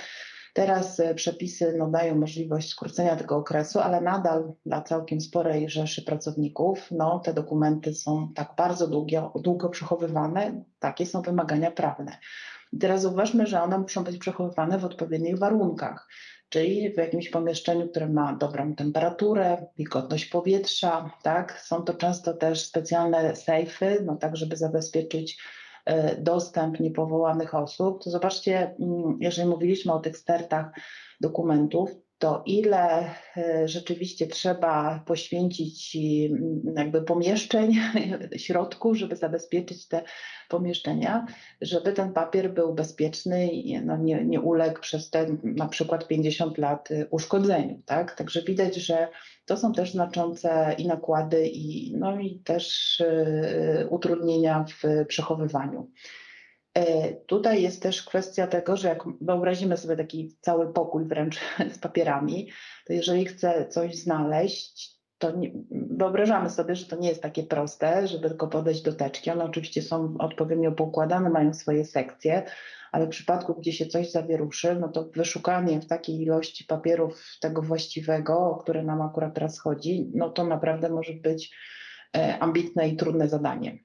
Teraz 0.54 1.00
e, 1.00 1.14
przepisy 1.14 1.74
no, 1.78 1.90
dają 1.90 2.14
możliwość 2.14 2.68
skrócenia 2.68 3.16
tego 3.16 3.36
okresu, 3.36 3.80
ale 3.80 4.00
nadal 4.00 4.52
dla 4.66 4.82
całkiem 4.82 5.20
sporej 5.20 5.68
rzeszy 5.68 6.02
pracowników 6.02 6.88
no, 6.90 7.18
te 7.18 7.34
dokumenty 7.34 7.94
są 7.94 8.32
tak 8.34 8.54
bardzo 8.56 8.88
długo, 8.88 9.32
długo 9.42 9.68
przechowywane. 9.68 10.64
Takie 10.78 11.06
są 11.06 11.22
wymagania 11.22 11.70
prawne. 11.70 12.18
I 12.72 12.78
teraz 12.78 13.02
zauważmy, 13.02 13.46
że 13.46 13.62
one 13.62 13.78
muszą 13.78 14.04
być 14.04 14.18
przechowywane 14.18 14.78
w 14.78 14.84
odpowiednich 14.84 15.38
warunkach, 15.38 16.08
czyli 16.50 16.92
w 16.94 16.96
jakimś 16.96 17.30
pomieszczeniu, 17.30 17.88
które 17.88 18.08
ma 18.08 18.36
dobrą 18.36 18.74
temperaturę, 18.74 19.66
wilgotność 19.78 20.26
powietrza, 20.26 21.10
tak? 21.22 21.60
Są 21.60 21.82
to 21.82 21.94
często 21.94 22.34
też 22.34 22.66
specjalne 22.66 23.36
sejfy, 23.36 24.02
no 24.04 24.16
tak, 24.16 24.36
żeby 24.36 24.56
zabezpieczyć 24.56 25.42
e, 25.84 26.16
dostęp 26.16 26.80
niepowołanych 26.80 27.54
osób. 27.54 28.04
To 28.04 28.10
zobaczcie, 28.10 28.74
mm, 28.80 29.18
jeżeli 29.20 29.48
mówiliśmy 29.48 29.92
o 29.92 30.00
tych 30.00 30.16
stertach 30.16 30.66
dokumentów, 31.20 31.90
to 32.20 32.42
ile 32.46 33.14
e, 33.36 33.68
rzeczywiście 33.68 34.26
trzeba 34.26 35.02
poświęcić 35.06 35.96
mm, 35.96 36.62
jakby 36.76 37.02
pomieszczeń, 37.02 37.76
środków, 38.36 38.96
żeby 38.96 39.16
zabezpieczyć 39.16 39.88
te 39.88 40.02
pomieszczenia, 40.48 41.26
żeby 41.60 41.92
ten 41.92 42.12
papier 42.12 42.52
był 42.52 42.74
bezpieczny 42.74 43.48
i 43.48 43.80
no 43.80 43.96
nie, 43.96 44.24
nie 44.24 44.40
uległ 44.40 44.80
przez 44.80 45.10
te 45.10 45.26
na 45.42 45.68
przykład 45.68 46.08
50 46.08 46.58
lat 46.58 46.90
y, 46.90 47.06
uszkodzeniu. 47.10 47.82
Tak? 47.86 48.16
Także 48.16 48.42
widać, 48.42 48.76
że 48.76 49.08
to 49.46 49.56
są 49.56 49.72
też 49.72 49.92
znaczące 49.92 50.74
i 50.78 50.86
nakłady, 50.86 51.46
i, 51.48 51.96
no 51.96 52.20
i 52.20 52.38
też 52.38 53.00
y, 53.00 53.86
utrudnienia 53.90 54.64
w 54.68 55.06
przechowywaniu. 55.06 55.90
E, 56.74 57.14
tutaj 57.14 57.62
jest 57.62 57.82
też 57.82 58.02
kwestia 58.02 58.46
tego, 58.46 58.76
że 58.76 58.88
jak 58.88 59.02
wyobrazimy 59.20 59.76
sobie 59.76 59.96
taki 59.96 60.36
cały 60.40 60.72
pokój 60.72 61.04
wręcz 61.04 61.40
z 61.74 61.78
papierami, 61.78 62.50
to 62.86 62.92
jeżeli 62.92 63.24
chcę 63.24 63.66
coś 63.68 63.96
znaleźć, 63.96 65.00
to 65.18 65.36
nie, 65.36 65.50
wyobrażamy 65.70 66.50
sobie, 66.50 66.74
że 66.74 66.86
to 66.86 66.96
nie 66.96 67.08
jest 67.08 67.22
takie 67.22 67.42
proste, 67.42 68.08
żeby 68.08 68.28
tylko 68.28 68.48
podejść 68.48 68.82
do 68.82 68.92
teczki. 68.92 69.30
One 69.30 69.44
oczywiście 69.44 69.82
są 69.82 70.14
odpowiednio 70.18 70.72
poukładane, 70.72 71.30
mają 71.30 71.54
swoje 71.54 71.84
sekcje, 71.84 72.42
ale 72.92 73.06
w 73.06 73.10
przypadku, 73.10 73.54
gdzie 73.54 73.72
się 73.72 73.86
coś 73.86 74.10
zawieruszy, 74.10 74.74
no 74.74 74.88
to 74.88 75.04
wyszukanie 75.04 75.80
w 75.80 75.86
takiej 75.86 76.22
ilości 76.22 76.64
papierów 76.64 77.38
tego 77.40 77.62
właściwego, 77.62 78.38
o 78.38 78.56
które 78.56 78.82
nam 78.82 79.02
akurat 79.02 79.34
teraz 79.34 79.60
chodzi, 79.60 80.10
no 80.14 80.30
to 80.30 80.44
naprawdę 80.44 80.90
może 80.90 81.12
być 81.12 81.54
e, 82.16 82.38
ambitne 82.38 82.88
i 82.88 82.96
trudne 82.96 83.28
zadanie. 83.28 83.78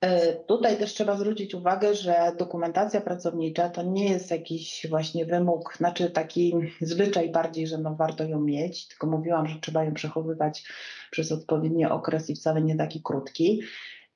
E, 0.00 0.34
tutaj 0.34 0.78
też 0.78 0.94
trzeba 0.94 1.16
zwrócić 1.16 1.54
uwagę, 1.54 1.94
że 1.94 2.32
dokumentacja 2.38 3.00
pracownicza 3.00 3.68
to 3.68 3.82
nie 3.82 4.10
jest 4.10 4.30
jakiś 4.30 4.86
właśnie 4.90 5.26
wymóg, 5.26 5.76
znaczy 5.76 6.10
taki 6.10 6.54
zwyczaj 6.80 7.30
bardziej, 7.30 7.66
że 7.66 7.78
no 7.78 7.94
warto 7.94 8.24
ją 8.24 8.40
mieć, 8.40 8.88
tylko 8.88 9.06
mówiłam, 9.06 9.48
że 9.48 9.60
trzeba 9.60 9.84
ją 9.84 9.94
przechowywać 9.94 10.64
przez 11.10 11.32
odpowiedni 11.32 11.86
okres 11.86 12.30
i 12.30 12.34
wcale 12.34 12.62
nie 12.62 12.76
taki 12.76 13.02
krótki. 13.02 13.60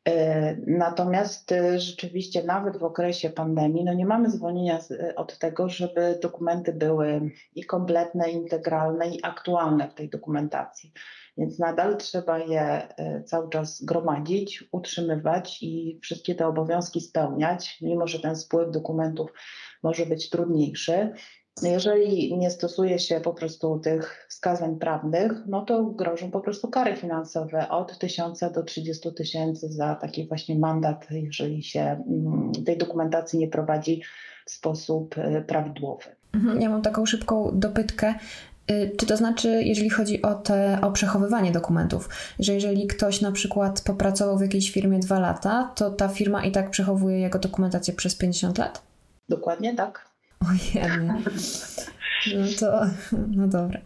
E, 0.08 0.56
natomiast 0.66 1.52
e, 1.52 1.80
rzeczywiście 1.80 2.44
nawet 2.44 2.76
w 2.76 2.84
okresie 2.84 3.30
pandemii 3.30 3.84
no 3.84 3.94
nie 3.94 4.06
mamy 4.06 4.30
zwolnienia 4.30 4.78
od 5.16 5.38
tego, 5.38 5.68
żeby 5.68 6.18
dokumenty 6.22 6.72
były 6.72 7.30
i 7.54 7.64
kompletne, 7.64 8.30
i 8.30 8.34
integralne, 8.34 9.08
i 9.08 9.24
aktualne 9.24 9.88
w 9.88 9.94
tej 9.94 10.10
dokumentacji. 10.10 10.92
Więc 11.36 11.58
nadal 11.58 11.96
trzeba 11.96 12.38
je 12.38 12.62
e, 12.62 13.22
cały 13.22 13.50
czas 13.50 13.84
gromadzić, 13.84 14.64
utrzymywać 14.72 15.62
i 15.62 15.98
wszystkie 16.02 16.34
te 16.34 16.46
obowiązki 16.46 17.00
spełniać, 17.00 17.78
mimo 17.82 18.06
że 18.06 18.20
ten 18.20 18.36
spływ 18.36 18.70
dokumentów 18.70 19.32
może 19.82 20.06
być 20.06 20.30
trudniejszy. 20.30 21.12
Jeżeli 21.62 22.38
nie 22.38 22.50
stosuje 22.50 22.98
się 22.98 23.20
po 23.20 23.34
prostu 23.34 23.78
tych 23.78 24.26
wskazań 24.28 24.78
prawnych, 24.78 25.32
no 25.46 25.64
to 25.64 25.84
grożą 25.84 26.30
po 26.30 26.40
prostu 26.40 26.68
kary 26.68 26.96
finansowe 26.96 27.68
od 27.68 27.98
1000 27.98 28.40
do 28.54 28.62
30 28.62 29.14
tysięcy 29.14 29.68
za 29.68 29.94
taki 29.94 30.28
właśnie 30.28 30.58
mandat, 30.58 31.06
jeżeli 31.10 31.62
się 31.62 31.80
mm, 31.80 32.52
tej 32.66 32.78
dokumentacji 32.78 33.38
nie 33.38 33.48
prowadzi 33.48 34.02
w 34.46 34.50
sposób 34.50 35.18
e, 35.18 35.42
prawidłowy. 35.42 36.04
Mhm, 36.34 36.60
ja 36.60 36.70
mam 36.70 36.82
taką 36.82 37.06
szybką 37.06 37.50
dopytkę. 37.52 38.14
Y, 38.70 38.92
czy 38.96 39.06
to 39.06 39.16
znaczy, 39.16 39.62
jeżeli 39.64 39.90
chodzi 39.90 40.22
o, 40.22 40.34
te, 40.34 40.78
o 40.82 40.90
przechowywanie 40.90 41.52
dokumentów, 41.52 42.08
że 42.38 42.54
jeżeli 42.54 42.86
ktoś 42.86 43.20
na 43.20 43.32
przykład 43.32 43.80
popracował 43.80 44.38
w 44.38 44.42
jakiejś 44.42 44.70
firmie 44.70 44.98
dwa 44.98 45.20
lata, 45.20 45.72
to 45.74 45.90
ta 45.90 46.08
firma 46.08 46.44
i 46.44 46.52
tak 46.52 46.70
przechowuje 46.70 47.18
jego 47.18 47.38
dokumentację 47.38 47.94
przez 47.94 48.14
50 48.14 48.58
lat? 48.58 48.82
Dokładnie 49.28 49.74
tak. 49.74 50.11
Ojej. 50.48 50.84
No 52.36 52.46
to, 52.60 52.80
no 53.36 53.48
dobra. 53.48 53.80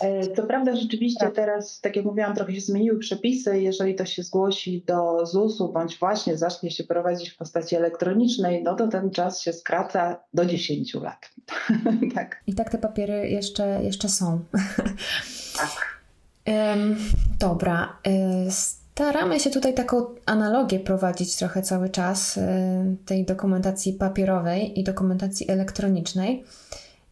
E, 0.00 0.26
to 0.26 0.42
prawda, 0.42 0.76
rzeczywiście 0.76 1.26
tak. 1.26 1.34
teraz, 1.34 1.80
tak 1.80 1.96
jak 1.96 2.04
mówiłam, 2.04 2.34
trochę 2.34 2.54
się 2.54 2.60
zmieniły 2.60 2.98
przepisy. 2.98 3.60
Jeżeli 3.60 3.94
to 3.94 4.04
się 4.04 4.22
zgłosi 4.22 4.84
do 4.86 5.26
ZUS-u, 5.26 5.72
bądź 5.72 5.98
właśnie 5.98 6.36
zacznie 6.36 6.70
się 6.70 6.84
prowadzić 6.84 7.30
w 7.30 7.36
postaci 7.36 7.76
elektronicznej, 7.76 8.62
no 8.62 8.74
to 8.74 8.88
ten 8.88 9.10
czas 9.10 9.40
się 9.40 9.52
skraca 9.52 10.20
do 10.34 10.46
10 10.46 10.94
lat. 10.94 11.30
tak. 12.14 12.42
I 12.46 12.54
tak 12.54 12.70
te 12.70 12.78
papiery 12.78 13.30
jeszcze, 13.30 13.80
jeszcze 13.82 14.08
są. 14.08 14.40
tak. 15.56 16.00
dobra. 17.38 17.98
E, 18.06 18.50
staramy 18.98 19.40
się 19.40 19.50
tutaj 19.50 19.74
taką 19.74 20.06
analogię 20.26 20.80
prowadzić 20.80 21.36
trochę 21.36 21.62
cały 21.62 21.88
czas 21.88 22.38
e, 22.38 22.94
tej 23.06 23.24
dokumentacji 23.24 23.92
papierowej 23.92 24.80
i 24.80 24.84
dokumentacji 24.84 25.50
elektronicznej. 25.50 26.44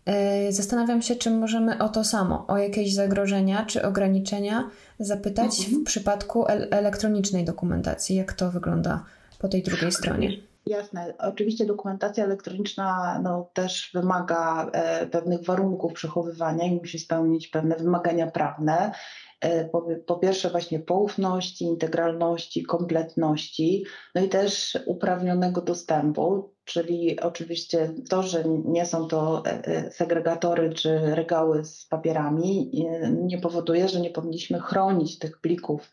E, 0.07 0.53
zastanawiam 0.53 1.03
się, 1.03 1.17
czy 1.17 1.31
możemy 1.31 1.79
o 1.79 1.89
to 1.89 2.05
samo, 2.05 2.47
o 2.47 2.59
jakieś 2.59 2.95
zagrożenia 2.95 3.65
czy 3.67 3.83
ograniczenia 3.83 4.71
zapytać 4.99 5.61
mhm. 5.61 5.83
w 5.83 5.85
przypadku 5.87 6.47
elektronicznej 6.71 7.45
dokumentacji, 7.45 8.17
jak 8.17 8.33
to 8.33 8.51
wygląda 8.51 9.05
po 9.39 9.49
tej 9.49 9.63
drugiej 9.63 9.93
stronie. 9.93 10.31
Jasne. 10.67 11.15
Oczywiście 11.19 11.67
dokumentacja 11.67 12.25
elektroniczna 12.25 13.21
no, 13.23 13.49
też 13.55 13.91
wymaga 13.95 14.71
e, 14.73 15.07
pewnych 15.07 15.45
warunków 15.45 15.93
przechowywania 15.93 16.65
i 16.67 16.75
musi 16.75 16.99
spełnić 16.99 17.49
pewne 17.49 17.77
wymagania 17.77 18.27
prawne. 18.27 18.93
E, 19.41 19.65
po, 19.65 19.87
po, 20.07 20.17
pierwsze 20.17 20.51
właśnie 20.51 20.79
poufności, 20.81 21.65
integralności, 21.65 22.63
kompletności, 22.63 23.85
no 24.15 24.25
i 24.25 24.29
też 24.29 24.79
uprawnionego 24.87 25.61
dostępu, 25.61 26.55
czyli 26.65 27.21
oczywiście 27.21 27.95
to, 28.11 28.23
że 28.23 28.45
nie 28.65 28.87
są 28.87 29.09
to 29.09 29.43
e, 29.47 29.65
e, 29.65 29.91
segregatory 29.91 30.75
czy 30.75 30.99
regały 30.99 31.65
z 31.65 31.87
papierami, 31.87 32.71
nie 33.11 33.39
powoduje, 33.39 33.89
że 33.89 34.01
nie 34.01 34.11
powinniśmy 34.11 34.61
chronić 34.61 35.19
tych 35.19 35.41
plików 35.41 35.91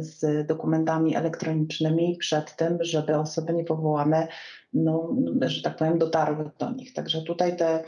z 0.00 0.46
dokumentami 0.46 1.16
elektronicznymi 1.16 2.16
przed 2.20 2.56
tym, 2.56 2.78
żeby 2.80 3.16
osoby 3.16 3.52
niepowołane, 3.52 4.28
no, 4.72 5.16
że 5.40 5.62
tak 5.62 5.76
powiem, 5.76 5.98
dotarły 5.98 6.50
do 6.58 6.70
nich. 6.70 6.92
Także 6.92 7.22
tutaj 7.22 7.56
te 7.56 7.84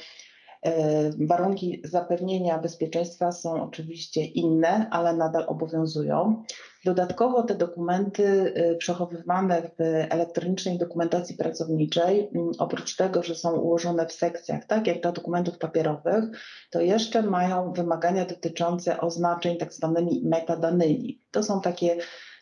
warunki 1.18 1.80
zapewnienia 1.84 2.58
bezpieczeństwa 2.58 3.32
są 3.32 3.62
oczywiście 3.62 4.24
inne, 4.24 4.88
ale 4.90 5.16
nadal 5.16 5.44
obowiązują. 5.48 6.44
Dodatkowo 6.84 7.42
te 7.42 7.54
dokumenty 7.54 8.54
e, 8.54 8.74
przechowywane 8.74 9.62
w 9.62 9.82
elektronicznej 10.10 10.78
dokumentacji 10.78 11.36
pracowniczej, 11.36 12.30
oprócz 12.58 12.96
tego, 12.96 13.22
że 13.22 13.34
są 13.34 13.56
ułożone 13.56 14.06
w 14.06 14.12
sekcjach, 14.12 14.64
tak 14.64 14.86
jak 14.86 15.00
dla 15.00 15.12
dokumentów 15.12 15.58
papierowych, 15.58 16.24
to 16.70 16.80
jeszcze 16.80 17.22
mają 17.22 17.72
wymagania 17.72 18.24
dotyczące 18.24 19.00
oznaczeń 19.00 19.56
tak 19.56 19.72
zwanymi 19.72 20.22
metadanymi. 20.24 21.22
To 21.30 21.42
są 21.42 21.60
takie 21.60 21.96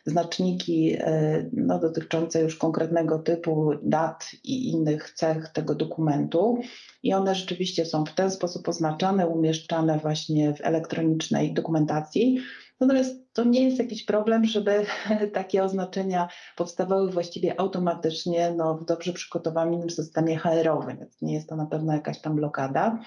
znaczniki 0.05 0.95
e, 0.99 1.49
no, 1.53 1.79
dotyczące 1.79 2.41
już 2.41 2.55
konkretnego 2.55 3.19
typu 3.19 3.71
dat 3.83 4.31
i 4.43 4.69
innych 4.69 5.11
cech 5.11 5.49
tego 5.49 5.75
dokumentu. 5.75 6.61
I 7.03 7.13
one 7.13 7.35
rzeczywiście 7.35 7.85
są 7.85 8.05
w 8.05 8.15
ten 8.15 8.31
sposób 8.31 8.69
oznaczane, 8.69 9.27
umieszczane 9.27 9.99
właśnie 9.99 10.53
w 10.53 10.61
elektronicznej 10.61 11.53
dokumentacji. 11.53 12.39
Natomiast 12.79 13.33
to 13.33 13.43
nie 13.43 13.63
jest 13.63 13.79
jakiś 13.79 14.05
problem, 14.05 14.45
żeby 14.45 14.85
takie 15.33 15.63
oznaczenia 15.63 16.27
powstawały 16.55 17.11
właściwie 17.11 17.59
automatycznie 17.59 18.53
no, 18.57 18.77
w 18.77 18.85
dobrze 18.85 19.13
przygotowanym 19.13 19.89
systemie 19.89 20.37
HR-owym, 20.37 20.97
więc 20.97 21.21
nie 21.21 21.33
jest 21.33 21.49
to 21.49 21.55
na 21.55 21.65
pewno 21.65 21.93
jakaś 21.93 22.21
tam 22.21 22.35
blokada. 22.35 22.99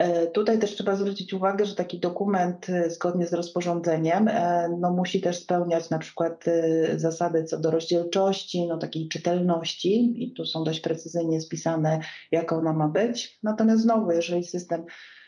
E, 0.00 0.26
tutaj 0.26 0.58
też 0.58 0.74
trzeba 0.74 0.96
zwrócić 0.96 1.32
uwagę, 1.32 1.66
że 1.66 1.74
taki 1.74 2.00
dokument 2.00 2.70
e, 2.70 2.90
zgodnie 2.90 3.26
z 3.26 3.32
rozporządzeniem 3.32 4.28
e, 4.28 4.68
no, 4.80 4.90
musi 4.90 5.20
też 5.20 5.38
spełniać 5.38 5.90
na 5.90 5.98
przykład 5.98 6.44
zasady 6.96 7.44
co 7.44 7.58
do 7.58 7.70
rozdzielczości, 7.70 8.66
no, 8.66 8.78
takiej 8.78 9.08
czytelności 9.08 10.24
i 10.24 10.32
tu 10.32 10.44
są 10.44 10.64
dość 10.64 10.80
precyzyjnie 10.80 11.40
spisane, 11.40 12.00
jaka 12.30 12.56
ona 12.56 12.72
ma 12.72 12.88
być. 12.88 13.38
Natomiast 13.42 13.82
znowu, 13.82 14.10
jeżeli 14.10 14.44
system 14.44 14.84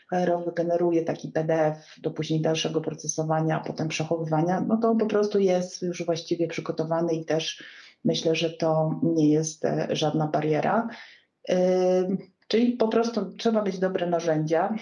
HR 0.09 0.53
generuje 0.55 1.03
taki 1.03 1.27
PDF 1.27 1.95
do 2.01 2.11
później 2.11 2.41
dalszego 2.41 2.81
procesowania, 2.81 3.61
a 3.61 3.63
potem 3.63 3.87
przechowywania, 3.87 4.61
no 4.61 4.77
to 4.77 4.95
po 4.95 5.05
prostu 5.05 5.39
jest 5.39 5.81
już 5.81 6.05
właściwie 6.05 6.47
przygotowany 6.47 7.13
i 7.13 7.25
też 7.25 7.63
myślę, 8.05 8.35
że 8.35 8.49
to 8.49 8.99
nie 9.03 9.29
jest 9.29 9.63
żadna 9.89 10.27
bariera. 10.27 10.87
Czyli 12.53 12.71
po 12.71 12.87
prostu 12.87 13.31
trzeba 13.37 13.63
mieć 13.63 13.79
dobre 13.79 14.07
narzędzia, 14.07 14.75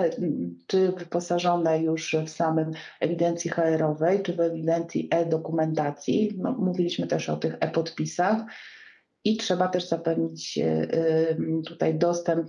czy 0.66 0.92
wyposażone 0.92 1.82
już 1.82 2.16
w 2.26 2.28
samym 2.28 2.70
ewidencji 3.00 3.50
HR-owej, 3.50 4.22
czy 4.22 4.32
w 4.32 4.40
ewidencji 4.40 5.08
e-dokumentacji. 5.10 6.34
No, 6.38 6.52
mówiliśmy 6.52 7.06
też 7.06 7.28
o 7.28 7.36
tych 7.36 7.56
e-podpisach. 7.60 8.42
I 9.24 9.36
trzeba 9.36 9.68
też 9.68 9.88
zapewnić 9.88 10.58
e, 10.58 10.64
e, 10.64 11.36
tutaj 11.66 11.98
dostęp, 11.98 12.48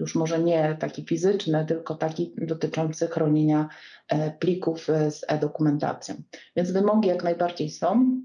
już 0.00 0.14
może 0.14 0.42
nie 0.42 0.76
taki 0.80 1.04
fizyczny, 1.04 1.66
tylko 1.66 1.94
taki 1.94 2.34
dotyczący 2.36 3.06
chronienia 3.06 3.68
e, 4.08 4.30
plików 4.30 4.86
z 5.10 5.24
e-dokumentacją. 5.28 6.14
Więc 6.56 6.70
wymogi 6.70 7.08
jak 7.08 7.24
najbardziej 7.24 7.70
są 7.70 8.22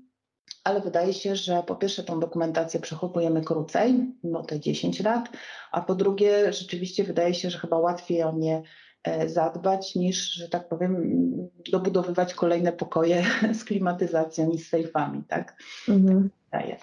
ale 0.65 0.81
wydaje 0.81 1.13
się, 1.13 1.35
że 1.35 1.63
po 1.63 1.75
pierwsze 1.75 2.03
tą 2.03 2.19
dokumentację 2.19 2.79
przechowujemy 2.79 3.41
krócej, 3.41 4.13
no 4.23 4.43
te 4.43 4.59
10 4.59 4.99
lat, 4.99 5.29
a 5.71 5.81
po 5.81 5.95
drugie 5.95 6.53
rzeczywiście 6.53 7.03
wydaje 7.03 7.33
się, 7.33 7.49
że 7.49 7.59
chyba 7.59 7.77
łatwiej 7.77 8.23
o 8.23 8.31
nie 8.31 8.63
e, 9.03 9.29
zadbać 9.29 9.95
niż, 9.95 10.33
że 10.33 10.49
tak 10.49 10.69
powiem, 10.69 11.21
dobudowywać 11.71 12.33
kolejne 12.33 12.71
pokoje 12.71 13.25
z 13.59 13.63
klimatyzacją 13.63 14.51
i 14.51 14.59
z 14.59 14.69
sejfami, 14.69 15.23
tak? 15.27 15.57
Mhm. 15.89 16.29
Wydaje 16.51 16.77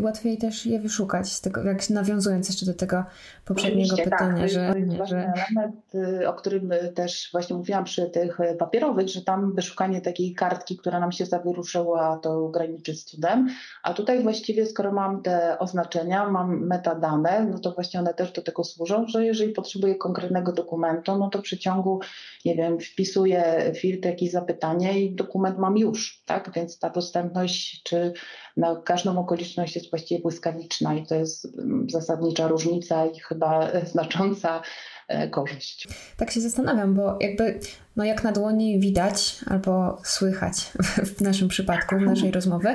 łatwiej 0.00 0.38
też 0.38 0.66
je 0.66 0.80
wyszukać, 0.80 1.32
z 1.32 1.40
tego, 1.40 1.62
jak 1.62 1.90
nawiązując 1.90 2.48
jeszcze 2.48 2.66
do 2.66 2.74
tego 2.74 3.04
poprzedniego 3.44 3.94
Oczywiście, 3.94 4.10
tak. 4.10 4.18
pytania. 4.18 4.42
Tak, 4.42 4.50
że, 4.50 4.72
to 4.72 4.78
jest 4.78 4.96
ważny 4.96 5.18
że... 5.18 5.32
element, 5.48 5.94
y, 5.94 6.28
o 6.28 6.32
którym 6.32 6.70
też 6.94 7.28
właśnie 7.32 7.56
mówiłam 7.56 7.84
przy 7.84 8.10
tych 8.10 8.40
y, 8.40 8.56
papierowych, 8.58 9.08
że 9.08 9.22
tam 9.22 9.54
wyszukanie 9.54 10.00
takiej 10.00 10.34
kartki, 10.34 10.76
która 10.76 11.00
nam 11.00 11.12
się 11.12 11.26
zawyruszyła, 11.26 12.18
to 12.22 12.48
graniczy 12.48 12.94
z 12.94 13.04
cudem, 13.04 13.48
a 13.82 13.94
tutaj 13.94 14.22
właściwie 14.22 14.66
skoro 14.66 14.92
mam 14.92 15.22
te 15.22 15.58
oznaczenia, 15.58 16.30
mam 16.30 16.66
metadane, 16.66 17.46
no 17.50 17.58
to 17.58 17.72
właśnie 17.72 18.00
one 18.00 18.14
też 18.14 18.32
do 18.32 18.42
tego 18.42 18.64
służą, 18.64 19.06
że 19.08 19.26
jeżeli 19.26 19.52
potrzebuję 19.52 19.94
konkretnego 19.94 20.52
dokumentu, 20.52 21.16
no 21.18 21.30
to 21.30 21.38
w 21.38 21.42
przeciągu, 21.42 22.00
nie 22.44 22.56
wiem, 22.56 22.80
wpisuję 22.80 23.72
filtr, 23.76 24.08
jakieś 24.08 24.30
zapytanie 24.30 25.00
i 25.00 25.14
dokument 25.14 25.58
mam 25.58 25.78
już, 25.78 26.22
tak, 26.26 26.50
więc 26.54 26.78
ta 26.78 26.90
dostępność 26.90 27.82
czy 27.82 28.12
na 28.60 28.76
każdą 28.84 29.18
okoliczność 29.18 29.76
jest 29.76 29.90
właściwie 29.90 30.22
błyskawiczna 30.22 30.94
i 30.94 31.06
to 31.06 31.14
jest 31.14 31.58
mm, 31.58 31.90
zasadnicza 31.90 32.48
różnica 32.48 33.06
i 33.06 33.20
chyba 33.20 33.68
znacząca 33.84 34.62
e, 35.08 35.28
korzyść. 35.28 35.88
Tak 36.16 36.30
się 36.30 36.40
zastanawiam, 36.40 36.94
bo 36.94 37.18
jakby 37.20 37.60
no 37.96 38.04
jak 38.04 38.24
na 38.24 38.32
dłoni 38.32 38.80
widać 38.80 39.36
albo 39.46 39.98
słychać 40.04 40.72
w 41.16 41.20
naszym 41.20 41.48
przypadku, 41.48 41.98
w 41.98 42.02
naszej 42.02 42.30
rozmowy, 42.30 42.68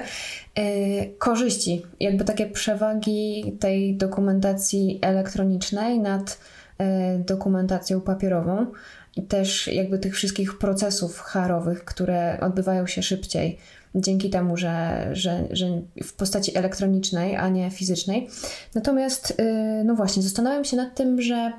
yy, 0.58 0.64
korzyści, 1.18 1.86
jakby 2.00 2.26
takie 2.26 2.46
przewagi 2.46 3.58
tej 3.60 3.98
dokumentacji 3.98 5.00
elektronicznej 5.02 6.00
nad 6.00 6.40
dokumentacją 7.20 8.02
papierową 8.02 8.66
i 9.16 9.24
też 9.24 9.68
jakby 9.68 10.00
tych 10.00 10.16
wszystkich 10.16 10.58
procesów 10.58 11.20
harowych, 11.20 11.86
które 11.86 12.40
odbywają 12.42 12.88
się 12.88 13.04
szybciej 13.04 13.58
dzięki 13.96 14.30
temu, 14.30 14.58
że, 14.58 15.08
że, 15.14 15.44
że 15.52 15.82
w 16.04 16.14
postaci 16.14 16.58
elektronicznej, 16.58 17.36
a 17.36 17.50
nie 17.50 17.72
fizycznej. 17.72 18.30
Natomiast, 18.76 19.32
y, 19.40 19.84
no 19.86 19.96
właśnie, 19.96 20.24
zastanawiam 20.24 20.66
się 20.66 20.78
nad 20.78 20.96
tym, 20.96 21.22
że 21.22 21.54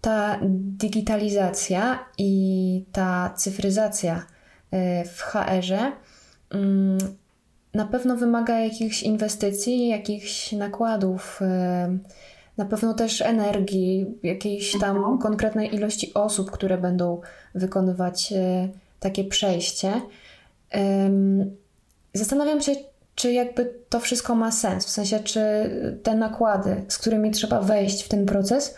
ta 0.00 0.40
digitalizacja 0.76 2.04
i 2.18 2.84
ta 2.92 3.34
cyfryzacja 3.36 4.16
y, 4.16 5.08
w 5.08 5.20
HR-ze 5.20 5.92
mm, 6.50 6.98
na 7.74 7.86
pewno 7.86 8.16
wymaga 8.16 8.60
jakichś 8.60 9.02
inwestycji, 9.02 9.88
jakichś 9.88 10.52
nakładów, 10.52 11.40
y, 11.42 11.46
na 12.56 12.64
pewno 12.64 12.94
też 12.94 13.22
energii, 13.22 14.18
jakiejś 14.22 14.78
tam 14.80 14.96
mhm. 14.96 15.18
konkretnej 15.18 15.74
ilości 15.74 16.14
osób, 16.14 16.50
które 16.50 16.78
będą 16.78 17.20
wykonywać 17.54 18.34
takie 19.00 19.24
przejście. 19.24 19.92
Zastanawiam 22.14 22.60
się, 22.60 22.72
czy 23.14 23.32
jakby 23.32 23.74
to 23.88 24.00
wszystko 24.00 24.34
ma 24.34 24.52
sens, 24.52 24.86
w 24.86 24.90
sensie, 24.90 25.20
czy 25.20 25.40
te 26.02 26.14
nakłady, 26.14 26.84
z 26.88 26.98
którymi 26.98 27.30
trzeba 27.30 27.60
wejść 27.60 28.02
w 28.02 28.08
ten 28.08 28.26
proces, 28.26 28.76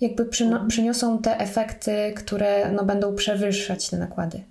jakby 0.00 0.24
przyno- 0.24 0.66
przyniosą 0.66 1.18
te 1.18 1.38
efekty, 1.38 2.12
które 2.16 2.72
no, 2.72 2.84
będą 2.84 3.14
przewyższać 3.14 3.90
te 3.90 3.98
nakłady. 3.98 4.42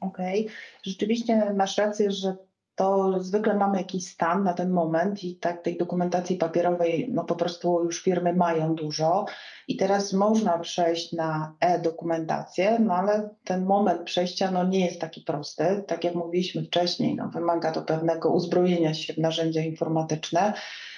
Okej, 0.00 0.40
okay. 0.40 0.54
rzeczywiście 0.82 1.52
masz 1.54 1.78
rację, 1.78 2.10
że 2.10 2.36
to 2.74 3.14
zwykle 3.20 3.56
mamy 3.56 3.78
jakiś 3.78 4.06
stan 4.06 4.44
na 4.44 4.54
ten 4.54 4.70
moment 4.70 5.24
i 5.24 5.36
tak 5.36 5.62
tej 5.62 5.76
dokumentacji 5.76 6.36
papierowej 6.36 7.08
no 7.12 7.24
po 7.24 7.36
prostu 7.36 7.84
już 7.84 8.02
firmy 8.02 8.34
mają 8.34 8.74
dużo 8.74 9.24
i 9.68 9.76
teraz 9.76 10.12
można 10.12 10.58
przejść 10.58 11.12
na 11.12 11.54
e-dokumentację, 11.60 12.78
no 12.78 12.94
ale 12.94 13.28
ten 13.44 13.64
moment 13.64 14.02
przejścia 14.02 14.50
no 14.50 14.64
nie 14.64 14.86
jest 14.86 15.00
taki 15.00 15.20
prosty. 15.20 15.84
Tak 15.86 16.04
jak 16.04 16.14
mówiliśmy 16.14 16.62
wcześniej, 16.62 17.14
no 17.14 17.28
wymaga 17.28 17.72
to 17.72 17.82
pewnego 17.82 18.30
uzbrojenia 18.30 18.94
się 18.94 19.12
w 19.12 19.18
narzędzia 19.18 19.60
informatyczne 19.60 20.52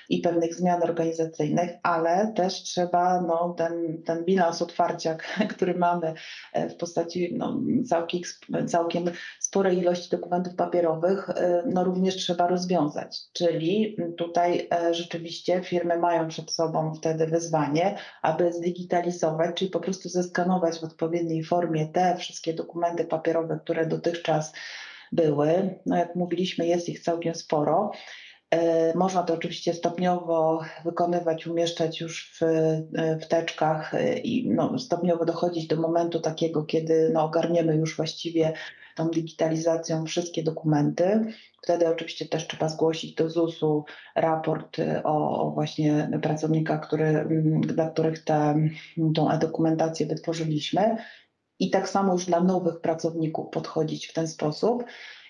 i 0.09 0.21
pewnych 0.21 0.55
zmian 0.55 0.83
organizacyjnych, 0.83 1.71
ale 1.83 2.33
też 2.37 2.63
trzeba 2.63 3.21
no, 3.21 3.55
ten, 3.59 4.03
ten 4.03 4.25
bilans 4.25 4.63
otwarcia, 4.63 5.17
który 5.55 5.75
mamy 5.75 6.15
e, 6.53 6.69
w 6.69 6.77
postaci 6.77 7.35
no, 7.37 7.61
całkiem, 7.89 8.23
całkiem 8.67 9.05
sporej 9.41 9.79
ilości 9.79 10.11
dokumentów 10.11 10.55
papierowych, 10.55 11.31
e, 11.31 11.63
no, 11.67 11.85
również 11.85 12.17
trzeba 12.17 12.47
rozwiązać. 12.47 13.19
Czyli 13.33 13.97
tutaj 14.17 14.69
e, 14.73 14.95
rzeczywiście 14.95 15.61
firmy 15.63 15.99
mają 15.99 16.29
przed 16.29 16.51
sobą 16.51 16.95
wtedy 16.95 17.27
wyzwanie, 17.27 17.97
aby 18.23 18.53
zdigitalizować, 18.57 19.57
czyli 19.57 19.71
po 19.71 19.81
prostu 19.81 20.09
zeskanować 20.09 20.79
w 20.79 20.85
odpowiedniej 20.85 21.45
formie 21.45 21.87
te 21.87 22.17
wszystkie 22.17 22.55
dokumenty 22.55 23.05
papierowe, 23.05 23.61
które 23.65 23.87
dotychczas 23.87 24.53
były. 25.13 25.79
No 25.87 25.97
jak 25.97 26.15
mówiliśmy, 26.15 26.67
jest 26.67 26.89
ich 26.89 27.01
całkiem 27.01 27.35
sporo 27.35 27.91
E, 28.51 28.95
można 28.95 29.23
to 29.23 29.35
oczywiście 29.35 29.75
stopniowo 29.75 30.61
wykonywać, 30.85 31.47
umieszczać 31.47 32.01
już 32.01 32.33
w, 32.35 32.43
e, 32.43 33.19
w 33.19 33.29
teczkach 33.29 33.95
e, 33.95 34.19
i 34.19 34.49
no, 34.49 34.79
stopniowo 34.79 35.25
dochodzić 35.25 35.67
do 35.67 35.77
momentu 35.77 36.21
takiego, 36.21 36.65
kiedy 36.65 37.11
no, 37.13 37.25
ogarniemy 37.25 37.77
już 37.77 37.97
właściwie 37.97 38.53
tą 38.95 39.11
digitalizacją 39.11 40.07
wszystkie 40.07 40.43
dokumenty. 40.43 41.25
Wtedy 41.67 41.89
oczywiście 41.89 42.29
też 42.29 42.47
trzeba 42.47 42.69
zgłosić 42.69 43.15
do 43.15 43.31
ZUS-u 43.31 43.85
raport 44.15 44.77
o, 45.05 45.41
o 45.41 45.51
właśnie 45.51 46.19
pracownikach, 46.23 46.87
który, 46.87 47.27
dla 47.61 47.91
których 47.91 48.25
tę 48.25 48.55
e-dokumentację 49.33 50.07
wytworzyliśmy. 50.07 50.97
I 51.59 51.71
tak 51.71 51.89
samo 51.89 52.13
już 52.13 52.27
dla 52.27 52.41
nowych 52.41 52.81
pracowników 52.81 53.51
podchodzić 53.51 54.07
w 54.07 54.13
ten 54.13 54.29
sposób. 54.29 54.85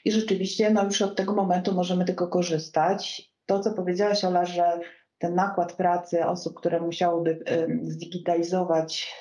I 0.05 0.13
rzeczywiście 0.13 0.71
no 0.71 0.85
już 0.85 1.03
od 1.03 1.17
tego 1.17 1.35
momentu 1.35 1.75
możemy 1.75 2.05
tylko 2.05 2.29
korzystać. 2.29 3.31
To, 3.47 3.61
co 3.61 3.73
powiedziałaś, 3.73 4.25
Ola, 4.25 4.45
że 4.47 4.81
ten 5.19 5.35
nakład 5.35 5.73
pracy 5.73 6.27
osób, 6.27 6.55
które 6.55 6.81
musiałyby 6.81 7.45
zdigitalizować 7.83 9.15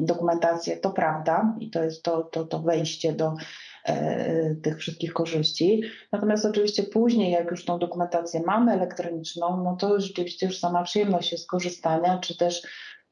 dokumentację, 0.00 0.76
to 0.76 0.90
prawda 0.90 1.56
i 1.60 1.70
to 1.70 1.84
jest 1.84 2.02
to, 2.02 2.22
to, 2.22 2.44
to 2.44 2.58
wejście 2.58 3.12
do 3.12 3.34
tych 4.62 4.78
wszystkich 4.78 5.12
korzyści. 5.12 5.82
Natomiast 6.12 6.44
oczywiście 6.44 6.82
później, 6.82 7.32
jak 7.32 7.50
już 7.50 7.64
tą 7.64 7.78
dokumentację 7.78 8.42
mamy 8.46 8.72
elektroniczną, 8.72 9.62
no 9.64 9.76
to 9.76 10.00
rzeczywiście 10.00 10.46
już 10.46 10.58
sama 10.58 10.82
przyjemność 10.82 11.32
jest 11.32 11.50
korzystania, 11.50 12.18
czy 12.18 12.36
też 12.36 12.62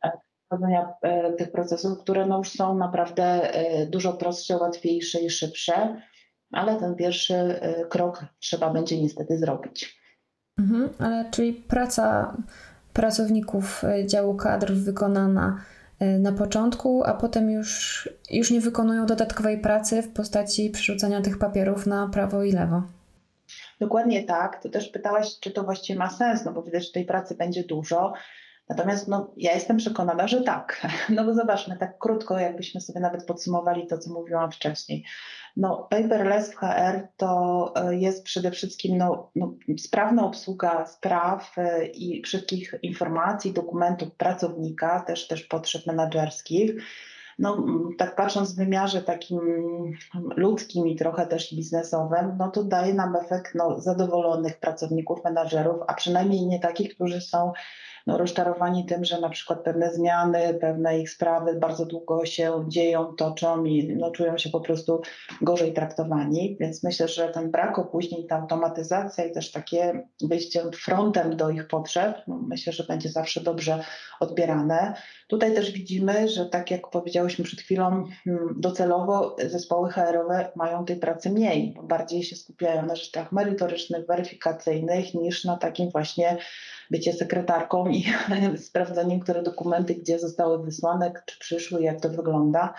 e, 0.05 0.11
prowadzenia 0.49 0.89
e, 1.03 1.33
tych 1.33 1.53
procesów, 1.53 1.99
które 1.99 2.27
no 2.27 2.39
już 2.39 2.51
są 2.51 2.79
naprawdę 2.79 3.51
dużo 3.89 4.13
prostsze, 4.13 4.57
łatwiejsze 4.57 5.21
i 5.21 5.31
szybsze 5.31 6.01
ale 6.53 6.77
ten 6.77 6.95
pierwszy 6.95 7.61
krok 7.89 8.25
trzeba 8.39 8.73
będzie 8.73 9.03
niestety 9.03 9.39
zrobić. 9.39 10.01
Mhm, 10.59 10.91
ale 10.99 11.31
czyli 11.31 11.53
praca 11.53 12.37
pracowników 12.93 13.83
działu 14.07 14.35
kadr 14.35 14.73
wykonana 14.73 15.61
e, 15.61 15.76
na 16.01 16.33
początku, 16.33 17.05
a 17.05 17.15
potem 17.15 17.51
już, 17.51 18.09
już 18.31 18.51
nie 18.51 18.61
wykonują 18.61 19.07
dodatkowej 19.07 19.61
pracy 19.61 20.03
w 20.03 20.13
postaci 20.13 20.71
przerzucania 20.71 21.21
tych 21.21 21.39
papierów 21.39 21.87
na 21.87 22.09
prawo 22.09 22.43
i 22.43 22.53
lewo. 22.53 22.83
Dokładnie 23.81 24.25
tak. 24.25 24.63
Ty 24.63 24.71
też 24.71 24.89
pytałaś, 24.89 25.41
czy 25.41 25.51
to 25.51 25.63
właściwie 25.63 25.99
ma 25.99 26.11
sens, 26.11 26.45
no 26.45 26.53
bo 26.53 26.63
widać, 26.63 26.87
że 26.87 26.93
tej 26.93 27.05
pracy 27.05 27.35
będzie 27.35 27.65
dużo. 27.65 28.13
Natomiast 28.69 29.09
no, 29.09 29.31
ja 29.37 29.55
jestem 29.55 29.77
przekonana, 29.77 30.29
że 30.29 30.43
tak. 30.43 30.87
No 31.17 31.25
bo 31.25 31.35
zobaczmy, 31.35 31.77
tak 31.77 31.99
krótko, 31.99 32.39
jakbyśmy 32.39 32.81
sobie 32.81 33.01
nawet 33.01 33.25
podsumowali 33.25 33.87
to, 33.87 33.99
co 33.99 34.13
mówiłam 34.13 34.53
wcześniej. 34.53 35.05
No, 35.57 35.89
paperless 35.91 36.53
w 36.53 36.57
HR 36.57 37.09
to 37.17 37.73
e, 37.77 37.97
jest 37.97 38.25
przede 38.25 38.51
wszystkim 38.51 38.99
no, 38.99 39.31
no, 39.37 39.55
sprawna 39.79 40.27
obsługa 40.27 40.87
spraw 40.87 41.59
e, 41.59 41.87
i 41.87 42.23
wszystkich 42.23 42.75
informacji, 42.83 43.53
dokumentów 43.53 44.15
pracownika, 44.15 45.01
też, 45.01 45.29
też 45.29 45.43
potrzeb 45.43 45.87
menedżerskich. 45.87 46.73
No, 47.39 47.65
tak 47.99 48.17
patrząc 48.17 48.53
w 48.53 48.57
wymiarze 48.57 49.03
takim 49.03 49.41
ludzkim 50.37 50.89
i 50.89 50.97
trochę 50.97 51.27
też 51.27 51.55
biznesowym, 51.55 52.37
no 52.39 52.51
to 52.51 52.65
daje 52.65 52.95
nam 52.95 53.17
efekt 53.17 53.55
no, 53.55 53.81
zadowolonych 53.81 54.61
pracowników, 54.61 55.25
menadżerów, 55.25 55.77
a 55.87 55.95
przynajmniej 55.95 56.47
nie 56.47 56.61
takich, 56.61 56.95
którzy 56.95 57.21
są 57.21 57.53
no, 58.07 58.19
rozczarowani 58.19 58.87
tym, 58.87 59.05
że 59.05 59.21
na 59.21 59.29
przykład 59.29 59.63
pewne 59.63 59.95
zmiany, 59.95 60.55
pewne 60.61 61.01
ich 61.01 61.11
sprawy 61.11 61.55
bardzo 61.55 61.87
długo 61.87 62.27
się 62.27 62.65
dzieją, 62.69 63.05
toczą 63.05 63.65
i 63.65 63.97
no, 63.97 64.11
czują 64.11 64.39
się 64.39 64.51
po 64.51 64.61
prostu 64.61 65.03
gorzej 65.43 65.73
traktowani. 65.73 66.57
Więc 66.61 66.83
myślę, 66.85 67.09
że 67.09 67.29
ten 67.29 67.51
brak 67.51 67.79
opóźnień, 67.79 68.27
ta 68.27 68.37
automatyzacja 68.37 69.25
i 69.25 69.33
też 69.33 69.53
takie 69.53 70.09
wyjście 70.21 70.63
frontem 70.71 71.37
do 71.37 71.51
ich 71.51 71.69
potrzeb, 71.69 72.17
no, 72.27 72.41
myślę, 72.49 72.73
że 72.73 72.85
będzie 72.85 73.09
zawsze 73.09 73.41
dobrze 73.41 73.85
odbierane. 74.21 74.95
Tutaj 75.29 75.55
też 75.55 75.73
widzimy, 75.73 76.29
że 76.29 76.47
tak 76.47 76.71
jak 76.71 76.91
powiedziałyśmy 76.91 77.45
przed 77.45 77.61
chwilą, 77.61 78.05
hmm, 78.25 78.55
docelowo 78.57 79.37
zespoły 79.47 79.91
HR-owe 79.91 80.53
mają 80.57 80.85
tej 80.85 80.97
pracy 80.97 81.31
mniej, 81.31 81.77
bardziej 81.83 82.23
się 82.23 82.37
skupiają 82.37 82.87
na 82.87 82.97
rzeczach 82.97 83.33
merytorycznych, 83.33 84.07
weryfikacyjnych 84.07 85.15
niż 85.15 85.45
na 85.45 85.57
takim 85.57 85.91
właśnie 85.91 86.37
bycie 86.91 87.13
sekretarką 87.13 87.89
i 87.89 88.05
sprawdzaniem, 88.69 89.21
które 89.21 89.43
dokumenty 89.43 89.95
gdzie 89.95 90.19
zostały 90.19 90.65
wysłane, 90.65 91.13
czy 91.27 91.39
przyszły, 91.39 91.83
jak 91.83 92.01
to 92.01 92.09
wygląda. 92.09 92.75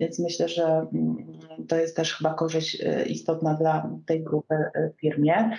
Więc 0.00 0.18
myślę, 0.18 0.48
że 0.48 0.64
mm, 0.64 1.38
to 1.68 1.76
jest 1.76 1.96
też 1.96 2.14
chyba 2.14 2.34
korzyść 2.34 2.80
y, 2.80 3.04
istotna 3.04 3.54
dla 3.54 3.90
tej 4.06 4.24
grupy 4.24 4.54
w 4.96 5.00
firmie. 5.00 5.56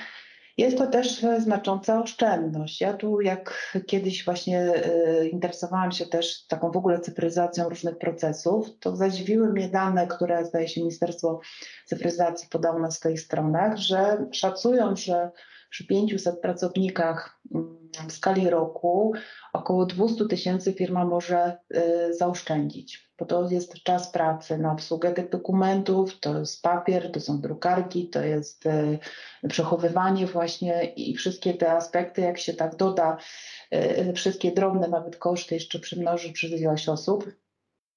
Jest 0.58 0.78
to 0.78 0.88
też 0.88 1.26
znacząca 1.40 2.02
oszczędność. 2.02 2.82
Ja 2.82 2.94
tu, 2.94 3.22
jak 3.22 3.74
kiedyś 3.88 4.26
właśnie 4.26 4.74
interesowałam 5.32 5.92
się 5.92 6.06
też 6.06 6.46
taką 6.48 6.72
w 6.72 6.78
ogóle 6.78 7.00
cyfryzacją 7.00 7.70
różnych 7.70 7.98
procesów, 7.98 8.80
to 8.80 8.96
zadziwiły 8.96 9.54
mnie 9.54 9.70
dane, 9.70 10.08
które 10.08 10.46
zdaje 10.46 10.68
się 10.68 10.82
Ministerstwo 10.82 11.40
Cyfryzacji 11.86 12.50
podało 12.50 12.80
na 12.80 12.92
swoich 12.92 13.20
stronach, 13.20 13.78
że 13.78 14.26
szacują, 14.32 14.96
że 14.96 15.32
przy 15.74 15.88
500 15.88 16.42
pracownikach 16.42 17.42
mm, 17.56 17.78
w 18.08 18.12
skali 18.12 18.50
roku 18.50 19.14
około 19.54 19.86
200 19.86 20.26
tysięcy 20.26 20.74
firma 20.74 21.06
może 21.06 21.58
y, 21.76 22.14
zaoszczędzić, 22.14 23.10
bo 23.20 23.26
to 23.26 23.50
jest 23.50 23.74
czas 23.74 24.12
pracy 24.12 24.58
na 24.58 24.72
obsługę 24.72 25.14
tych 25.14 25.30
dokumentów, 25.30 26.20
to 26.20 26.40
jest 26.40 26.62
papier, 26.62 27.12
to 27.12 27.20
są 27.20 27.42
drukarki, 27.42 28.10
to 28.10 28.24
jest 28.24 28.66
y, 28.66 29.00
przechowywanie 29.50 30.28
właśnie 30.28 30.86
i 30.86 31.16
wszystkie 31.16 31.54
te 31.54 31.72
aspekty, 31.72 32.22
jak 32.22 32.38
się 32.38 32.54
tak 32.54 32.76
doda, 32.76 33.18
y, 33.74 34.14
wszystkie 34.16 34.52
drobne 34.52 34.88
nawet 34.88 35.18
koszty 35.18 35.56
jeszcze 35.56 35.80
przymnoży 35.80 36.34
przez 36.34 36.52
ilość 36.52 36.90
osób, 36.90 37.26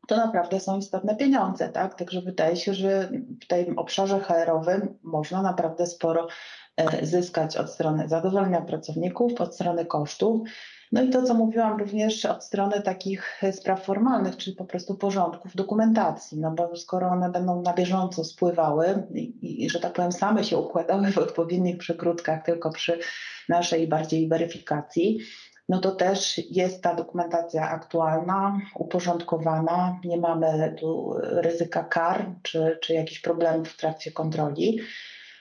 to 0.06 0.16
naprawdę 0.16 0.60
są 0.60 0.78
istotne 0.78 1.16
pieniądze, 1.16 1.68
tak? 1.68 1.94
Także 1.94 2.20
wydaje 2.20 2.56
się, 2.56 2.74
że 2.74 3.10
w 3.44 3.46
tym 3.46 3.78
obszarze 3.78 4.20
HR-owym 4.20 4.98
można 5.02 5.42
naprawdę 5.42 5.86
sporo 5.86 6.28
zyskać 7.02 7.56
od 7.56 7.70
strony 7.70 8.08
zadowolenia 8.08 8.60
pracowników, 8.60 9.40
od 9.40 9.54
strony 9.54 9.86
kosztów. 9.86 10.48
No 10.92 11.02
i 11.02 11.10
to, 11.10 11.22
co 11.22 11.34
mówiłam 11.34 11.78
również 11.78 12.24
od 12.24 12.44
strony 12.44 12.82
takich 12.82 13.42
spraw 13.52 13.84
formalnych, 13.84 14.36
czyli 14.36 14.56
po 14.56 14.64
prostu 14.64 14.94
porządków 14.94 15.56
dokumentacji, 15.56 16.40
no 16.40 16.50
bo 16.50 16.76
skoro 16.76 17.08
one 17.08 17.30
będą 17.30 17.62
na 17.62 17.74
bieżąco 17.74 18.24
spływały 18.24 19.06
i, 19.14 19.64
i 19.64 19.70
że 19.70 19.80
tak 19.80 19.92
powiem 19.92 20.12
same 20.12 20.44
się 20.44 20.58
układały 20.58 21.12
w 21.12 21.18
odpowiednich 21.18 21.78
przekrótkach 21.78 22.44
tylko 22.44 22.70
przy 22.70 22.98
naszej 23.48 23.88
bardziej 23.88 24.28
weryfikacji, 24.28 25.18
no 25.68 25.80
to 25.80 25.90
też 25.90 26.38
jest 26.50 26.82
ta 26.82 26.94
dokumentacja 26.94 27.70
aktualna, 27.70 28.60
uporządkowana, 28.74 30.00
nie 30.04 30.16
mamy 30.16 30.74
tu 30.78 31.14
ryzyka 31.20 31.84
kar 31.84 32.26
czy, 32.42 32.78
czy 32.82 32.94
jakichś 32.94 33.20
problemów 33.20 33.68
w 33.68 33.76
trakcie 33.76 34.12
kontroli. 34.12 34.80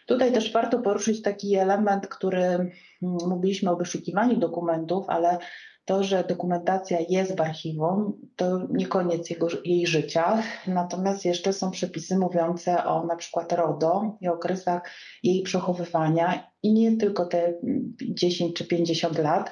Tutaj 0.06 0.34
też 0.34 0.52
warto 0.52 0.80
poruszyć 0.80 1.22
taki 1.22 1.56
element, 1.56 2.08
który 2.08 2.44
mm, 2.44 2.72
mówiliśmy 3.02 3.72
o 3.72 3.76
wyszukiwaniu 3.76 4.38
dokumentów, 4.38 5.06
ale 5.08 5.38
to, 5.86 6.04
że 6.04 6.24
dokumentacja 6.24 6.98
jest 7.10 7.38
w 7.38 7.42
archiwum, 7.42 8.14
to 8.36 8.68
nie 8.70 8.88
koniec 8.88 9.30
jego, 9.30 9.48
jej 9.66 9.88
życia, 9.88 10.44
natomiast 10.68 11.26
jeszcze 11.26 11.54
są 11.54 11.72
przepisy 11.72 12.18
mówiące 12.18 12.86
o 12.86 13.06
na 13.06 13.16
przykład 13.16 13.54
RODO 13.54 14.18
i 14.22 14.28
okresach 14.28 14.90
jej 15.24 15.44
przechowywania 15.44 16.52
i 16.64 16.74
nie 16.74 16.98
tylko 16.98 17.26
te 17.26 17.54
10 18.02 18.56
czy 18.56 18.68
50 18.68 19.18
lat, 19.18 19.52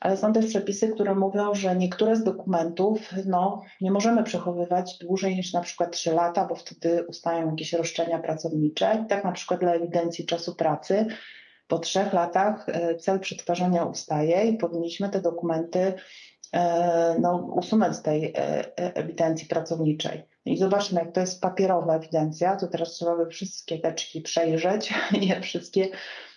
ale 0.00 0.16
są 0.16 0.32
też 0.32 0.46
przepisy, 0.46 0.88
które 0.88 1.14
mówią, 1.14 1.54
że 1.54 1.76
niektóre 1.76 2.16
z 2.16 2.24
dokumentów 2.24 3.10
no, 3.26 3.62
nie 3.80 3.90
możemy 3.90 4.24
przechowywać 4.24 4.98
dłużej 4.98 5.36
niż 5.36 5.52
na 5.52 5.60
przykład 5.60 5.92
3 5.92 6.12
lata, 6.12 6.46
bo 6.46 6.54
wtedy 6.54 7.06
ustają 7.08 7.50
jakieś 7.50 7.72
roszczenia 7.72 8.18
pracownicze. 8.18 9.02
I 9.04 9.06
tak 9.06 9.24
na 9.24 9.32
przykład 9.32 9.60
dla 9.60 9.74
ewidencji 9.74 10.26
czasu 10.26 10.54
pracy 10.54 11.06
po 11.68 11.78
trzech 11.78 12.12
latach 12.12 12.68
e, 12.68 12.96
cel 12.96 13.20
przetwarzania 13.20 13.84
ustaje 13.84 14.44
i 14.44 14.56
powinniśmy 14.56 15.08
te 15.08 15.20
dokumenty 15.20 15.94
e, 16.52 17.16
no, 17.20 17.52
usunąć 17.56 17.96
z 17.96 18.02
tej 18.02 18.32
e, 18.36 18.76
ewidencji 18.76 19.48
pracowniczej. 19.48 20.22
I 20.44 20.56
zobaczmy, 20.56 21.00
jak 21.00 21.12
to 21.12 21.20
jest 21.20 21.40
papierowa 21.40 21.96
ewidencja, 21.96 22.56
to 22.56 22.66
teraz 22.66 22.92
trzeba 22.92 23.16
by 23.16 23.26
wszystkie 23.26 23.78
teczki 23.78 24.20
przejrzeć, 24.20 24.94
je 25.28 25.40
wszystkie 25.40 25.88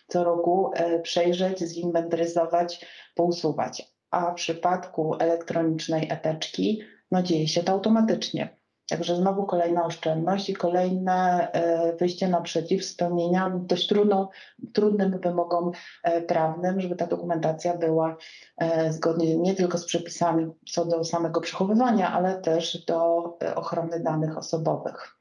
co 0.09 0.23
roku 0.23 0.71
przejrzeć, 1.03 1.59
zinwentaryzować, 1.59 2.85
pousuwać. 3.15 3.93
A 4.11 4.31
w 4.31 4.35
przypadku 4.35 5.15
elektronicznej 5.19 6.07
eteczki, 6.11 6.81
no 7.11 7.23
dzieje 7.23 7.47
się 7.47 7.63
to 7.63 7.71
automatycznie. 7.71 8.59
Także 8.89 9.15
znowu 9.15 9.45
kolejna 9.45 9.85
oszczędność 9.85 10.49
i 10.49 10.53
kolejne 10.53 11.51
e, 11.51 11.95
wyjście 11.95 12.27
naprzeciw 12.27 12.85
spełnienia 12.85 13.51
dość 13.55 13.87
trudną, 13.87 14.27
trudnym 14.73 15.19
wymogom 15.19 15.71
e, 16.03 16.21
prawnym, 16.21 16.81
żeby 16.81 16.95
ta 16.95 17.07
dokumentacja 17.07 17.77
była 17.77 18.17
e, 18.57 18.93
zgodnie 18.93 19.37
nie 19.37 19.55
tylko 19.55 19.77
z 19.77 19.85
przepisami 19.85 20.51
co 20.71 20.85
do 20.85 21.03
samego 21.03 21.41
przechowywania, 21.41 22.11
ale 22.11 22.41
też 22.41 22.85
do 22.85 23.23
ochrony 23.55 23.99
danych 23.99 24.37
osobowych. 24.37 25.18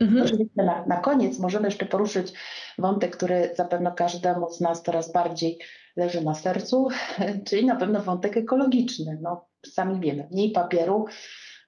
Mhm. 0.00 0.22
Oczywiście 0.26 0.62
na, 0.62 0.86
na 0.86 0.96
koniec 0.96 1.38
możemy 1.38 1.68
jeszcze 1.68 1.86
poruszyć 1.86 2.32
wątek, 2.78 3.16
który 3.16 3.50
zapewne 3.56 3.92
każdemu 3.96 4.50
z 4.50 4.60
nas 4.60 4.82
coraz 4.82 5.12
bardziej 5.12 5.58
leży 5.96 6.20
na 6.20 6.34
sercu, 6.34 6.88
czyli 7.46 7.66
na 7.66 7.76
pewno 7.76 8.00
wątek 8.00 8.36
ekologiczny. 8.36 9.18
No, 9.22 9.48
sami 9.66 10.00
wiemy, 10.00 10.28
mniej 10.30 10.52
papieru, 10.52 11.06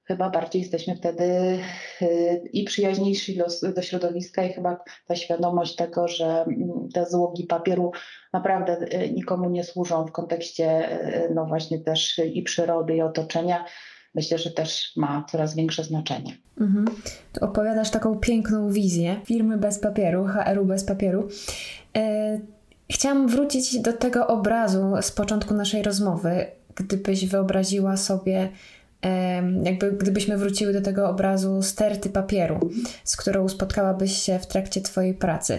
chyba 0.04 0.30
bardziej 0.30 0.62
jesteśmy 0.62 0.96
wtedy 0.96 1.24
y, 2.02 2.42
i 2.52 2.64
przyjaźniejsi 2.64 3.36
do, 3.36 3.46
do, 3.74 3.82
środowiska 3.82 4.44
i 4.44 4.52
chyba 4.52 4.84
ta 5.06 5.16
świadomość 5.16 5.76
tego, 5.76 6.08
że 6.08 6.26
mm, 6.26 6.88
te 6.94 7.06
złogi 7.06 7.44
papieru 7.44 7.92
naprawdę 8.32 8.78
y, 9.02 9.12
nikomu 9.12 9.50
nie 9.50 9.64
służą 9.64 10.06
w 10.06 10.12
kontekście 10.12 10.92
y, 11.24 11.34
no 11.34 11.46
właśnie 11.46 11.78
też 11.78 12.18
i 12.18 12.42
przyrody 12.42 12.96
i 12.96 13.02
otoczenia, 13.02 13.64
myślę, 14.14 14.38
że 14.38 14.50
też 14.50 14.92
ma 14.96 15.24
coraz 15.30 15.54
większe 15.54 15.84
znaczenie. 15.84 16.36
Mhm. 16.60 16.84
Tu 17.32 17.44
opowiadasz 17.44 17.90
taką 17.90 18.18
piękną 18.18 18.72
wizję 18.72 19.20
firmy 19.24 19.58
bez 19.58 19.78
papieru, 19.78 20.26
HR-u 20.26 20.64
bez 20.64 20.84
papieru. 20.84 21.28
E, 21.96 22.40
chciałam 22.90 23.28
wrócić 23.28 23.80
do 23.80 23.92
tego 23.92 24.26
obrazu 24.26 24.92
z 25.00 25.10
początku 25.10 25.54
naszej 25.54 25.82
rozmowy, 25.82 26.46
gdybyś 26.74 27.26
wyobraziła 27.26 27.96
sobie, 27.96 28.48
e, 29.02 29.42
jakby 29.62 29.92
gdybyśmy 29.92 30.36
wróciły 30.38 30.72
do 30.72 30.80
tego 30.80 31.08
obrazu 31.08 31.62
sterty 31.62 32.10
papieru, 32.10 32.70
z 33.04 33.16
którą 33.16 33.48
spotkałabyś 33.48 34.22
się 34.22 34.38
w 34.38 34.46
trakcie 34.46 34.80
Twojej 34.80 35.14
pracy. 35.14 35.58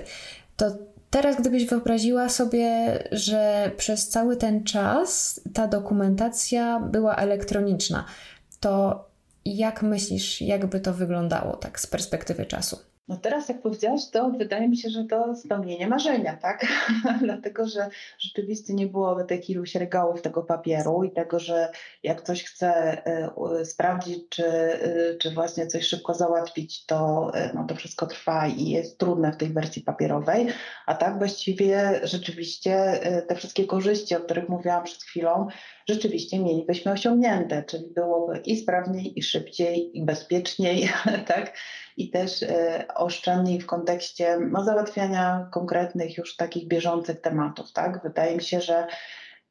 To 0.58 0.72
Teraz, 1.14 1.36
gdybyś 1.40 1.66
wyobraziła 1.66 2.30
sobie, 2.30 3.00
że 3.12 3.72
przez 3.78 4.10
cały 4.10 4.38
ten 4.38 4.64
czas 4.64 5.42
ta 5.54 5.68
dokumentacja 5.68 6.80
była 6.80 7.16
elektroniczna, 7.16 8.06
to 8.64 9.06
jak 9.46 9.84
myślisz, 9.84 10.42
jakby 10.42 10.80
to 10.80 10.94
wyglądało 10.94 11.56
tak 11.58 11.80
z 11.80 11.88
perspektywy 11.88 12.46
czasu? 12.46 12.80
No 13.08 13.18
teraz, 13.18 13.50
jak 13.50 13.62
powiedziałaś, 13.62 14.02
to 14.12 14.30
wydaje 14.30 14.70
mi 14.70 14.78
się, 14.78 14.90
że 14.90 15.04
to 15.04 15.36
spełnienie 15.36 15.88
marzenia, 15.88 16.38
tak? 16.38 16.66
Dlatego, 17.22 17.68
że 17.68 17.90
rzeczywiście 18.20 18.74
nie 18.74 18.88
byłoby 18.88 19.26
tych 19.26 19.50
iluś 19.50 19.76
regałów 19.76 20.22
tego 20.22 20.44
papieru 20.44 21.04
i 21.04 21.12
tego, 21.12 21.40
że 21.40 21.72
jak 22.04 22.22
coś 22.22 22.44
chcę 22.44 23.02
y, 23.62 23.66
sprawdzić, 23.66 24.30
czy, 24.30 24.46
y, 24.46 25.18
czy 25.22 25.32
właśnie 25.32 25.68
coś 25.68 25.84
szybko 25.84 26.14
załatwić, 26.14 26.86
to, 26.86 27.32
y, 27.36 27.52
no, 27.54 27.66
to 27.68 27.76
wszystko 27.76 28.08
trwa 28.08 28.48
i 28.48 28.70
jest 28.70 28.98
trudne 28.98 29.32
w 29.32 29.38
tej 29.38 29.50
wersji 29.50 29.82
papierowej. 29.82 30.48
A 30.86 30.96
tak 30.96 31.18
właściwie 31.18 32.00
rzeczywiście 32.04 33.00
te 33.28 33.36
wszystkie 33.36 33.66
korzyści, 33.66 34.16
o 34.16 34.20
których 34.20 34.50
mówiłam 34.50 34.84
przed 34.84 35.04
chwilą, 35.04 35.48
rzeczywiście 35.90 36.40
mielibyśmy 36.40 36.92
osiągnięte, 36.92 37.64
czyli 37.64 37.88
byłoby 37.96 38.38
i 38.38 38.58
sprawniej, 38.58 39.20
i 39.20 39.24
szybciej, 39.24 39.98
i 39.98 40.06
bezpieczniej, 40.06 40.90
tak? 41.28 41.54
I 41.98 42.10
też 42.10 42.44
e, 42.44 42.86
oszczędniej 42.96 43.62
w 43.62 43.66
kontekście 43.66 44.40
no, 44.52 44.64
załatwiania 44.64 45.50
konkretnych 45.52 46.18
już 46.18 46.36
takich 46.36 46.68
bieżących 46.68 47.22
tematów, 47.22 47.72
tak? 47.72 48.04
Wydaje 48.04 48.36
mi 48.36 48.44
się, 48.44 48.62
że 48.62 48.88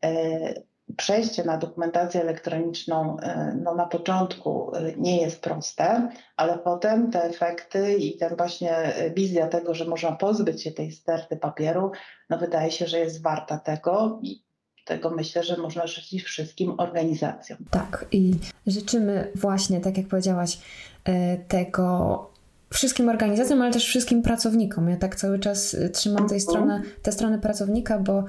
e, 0.04 0.54
przejście 0.96 1.44
na 1.44 1.56
dokumentację 1.56 2.20
elektroniczną 2.20 3.16
e, 3.20 3.56
no, 3.62 3.74
na 3.74 3.86
początku 3.86 4.72
nie 4.96 5.20
jest 5.20 5.40
proste, 5.40 6.08
ale 6.36 6.58
potem 6.58 7.10
te 7.10 7.24
efekty 7.24 7.94
i 7.94 8.16
ten 8.16 8.36
właśnie 8.36 8.92
wizja 9.16 9.46
tego, 9.46 9.74
że 9.74 9.84
można 9.84 10.12
pozbyć 10.12 10.62
się 10.62 10.72
tej 10.72 10.92
sterty 10.92 11.36
papieru, 11.36 11.92
no 12.30 12.38
wydaje 12.38 12.70
się, 12.70 12.86
że 12.86 12.98
jest 12.98 13.22
warta 13.22 13.58
tego 13.58 14.20
tego 14.84 15.10
myślę, 15.10 15.44
że 15.44 15.56
można 15.56 15.86
życzyć 15.86 16.22
wszystkim 16.22 16.74
organizacjom. 16.78 17.58
Tak, 17.70 18.06
i 18.12 18.34
życzymy 18.66 19.30
właśnie, 19.34 19.80
tak 19.80 19.98
jak 19.98 20.06
powiedziałaś, 20.06 20.58
tego 21.48 22.31
wszystkim 22.72 23.08
organizacjom, 23.08 23.62
ale 23.62 23.72
też 23.72 23.86
wszystkim 23.86 24.22
pracownikom. 24.22 24.88
Ja 24.88 24.96
tak 24.96 25.16
cały 25.16 25.38
czas 25.38 25.74
e, 25.74 25.88
trzymam 25.88 26.28
tej 26.28 26.38
mhm. 26.38 26.40
strony, 26.40 26.82
tę 27.02 27.12
stronę 27.12 27.38
pracownika, 27.38 27.98
bo, 27.98 28.24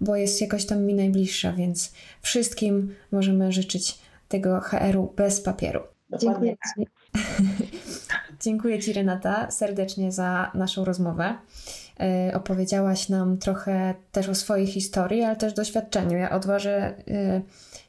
bo 0.00 0.16
jest 0.16 0.40
jakoś 0.40 0.66
tam 0.66 0.84
mi 0.84 0.94
najbliższa, 0.94 1.52
więc 1.52 1.92
wszystkim 2.22 2.94
możemy 3.12 3.52
życzyć 3.52 3.98
tego 4.28 4.60
HR-u 4.60 5.12
bez 5.16 5.40
papieru. 5.40 5.80
Dziękuję 6.18 6.52
Ci. 6.52 6.86
Dziękuję 8.44 8.78
Ci, 8.78 8.92
Renata, 8.92 9.50
serdecznie 9.50 10.12
za 10.12 10.50
naszą 10.54 10.84
rozmowę. 10.84 11.34
Y, 12.30 12.34
opowiedziałaś 12.34 13.08
nam 13.08 13.38
trochę 13.38 13.94
też 14.12 14.28
o 14.28 14.34
swojej 14.34 14.66
historii, 14.66 15.22
ale 15.22 15.36
też 15.36 15.52
doświadczeniu. 15.52 16.18
Ja 16.18 16.30
odważę 16.30 16.94
y, 17.08 17.42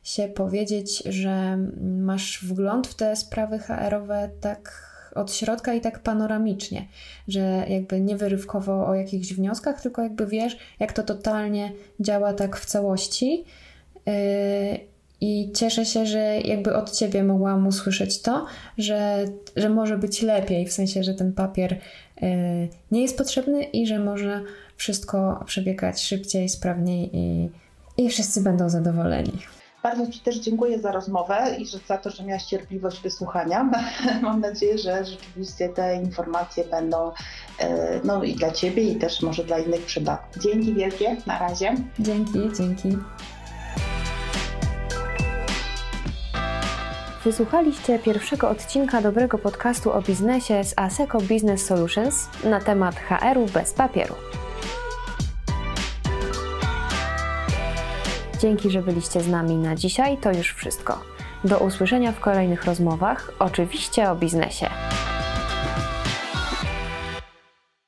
się 0.04 0.28
powiedzieć, 0.28 1.04
że 1.06 1.58
masz 1.82 2.46
wgląd 2.46 2.88
w 2.88 2.96
te 2.96 3.16
sprawy 3.16 3.60
HR-owe 3.60 4.30
tak 4.42 4.89
od 5.16 5.34
środka 5.34 5.74
i 5.74 5.82
tak 5.82 6.00
panoramicznie, 6.00 6.86
że 7.28 7.66
jakby 7.70 8.02
nie 8.02 8.18
wyrywkowo 8.18 8.88
o 8.88 8.96
jakichś 8.96 9.34
wnioskach, 9.34 9.82
tylko 9.82 10.02
jakby 10.02 10.28
wiesz, 10.28 10.58
jak 10.80 10.94
to 10.94 11.04
totalnie 11.04 11.72
działa 12.00 12.34
tak 12.34 12.58
w 12.58 12.66
całości. 12.66 13.44
Y, 14.08 14.80
I 15.22 15.52
cieszę 15.56 15.86
się, 15.86 16.06
że 16.06 16.40
jakby 16.40 16.76
od 16.76 16.92
ciebie 16.92 17.24
mogłam 17.24 17.68
usłyszeć 17.68 18.22
to, 18.22 18.46
że, 18.78 19.26
że 19.56 19.70
może 19.70 19.98
być 19.98 20.22
lepiej, 20.22 20.66
w 20.66 20.74
sensie, 20.74 21.04
że 21.04 21.14
ten 21.14 21.34
papier 21.34 21.80
Y, 22.24 22.70
nie 22.92 23.02
jest 23.02 23.18
potrzebny 23.18 23.64
i 23.64 23.88
że 23.88 24.00
może 24.00 24.42
wszystko 24.76 25.44
przebiegać 25.46 26.02
szybciej, 26.02 26.50
sprawniej 26.50 27.10
i, 27.14 27.50
i 27.98 28.10
wszyscy 28.10 28.42
będą 28.42 28.70
zadowoleni. 28.70 29.34
Bardzo 29.84 30.08
Ci 30.08 30.20
też 30.20 30.36
dziękuję 30.36 30.80
za 30.80 30.92
rozmowę 30.92 31.56
i 31.60 31.66
za 31.88 31.98
to, 31.98 32.10
że 32.10 32.24
miałaś 32.24 32.44
cierpliwość 32.44 33.02
wysłuchania. 33.02 33.70
Mam 34.22 34.42
nadzieję, 34.42 34.78
że 34.78 35.06
rzeczywiście 35.06 35.70
te 35.70 35.96
informacje 35.96 36.64
będą 36.64 37.10
y, 37.10 37.14
no, 38.04 38.24
i 38.24 38.36
dla 38.36 38.52
Ciebie, 38.52 38.84
i 38.84 38.96
też 38.96 39.22
może 39.22 39.44
dla 39.44 39.60
innych 39.60 39.86
przydatne. 39.86 40.42
Dzięki 40.42 40.74
wielkie, 40.74 41.18
na 41.28 41.40
razie. 41.40 41.76
Dzięki, 42.00 42.40
dzięki. 42.58 42.98
Wysłuchaliście 47.24 48.00
pierwszego 48.00 48.50
odcinka 48.50 49.02
dobrego 49.02 49.38
podcastu 49.38 49.92
o 49.92 50.02
biznesie 50.02 50.64
z 50.64 50.74
ASECO 50.78 51.18
Business 51.22 51.66
Solutions 51.66 52.30
na 52.44 52.60
temat 52.60 52.96
HR-u 52.96 53.46
bez 53.46 53.74
papieru. 53.74 54.16
Dzięki, 58.40 58.72
że 58.72 58.82
byliście 58.82 59.22
z 59.22 59.28
nami 59.28 59.56
na 59.56 59.76
dzisiaj. 59.76 60.18
To 60.18 60.32
już 60.32 60.54
wszystko. 60.54 61.00
Do 61.44 61.60
usłyszenia 61.60 62.12
w 62.12 62.20
kolejnych 62.20 62.66
rozmowach, 62.66 63.32
oczywiście 63.40 64.12
o 64.12 64.16
biznesie. 64.16 64.70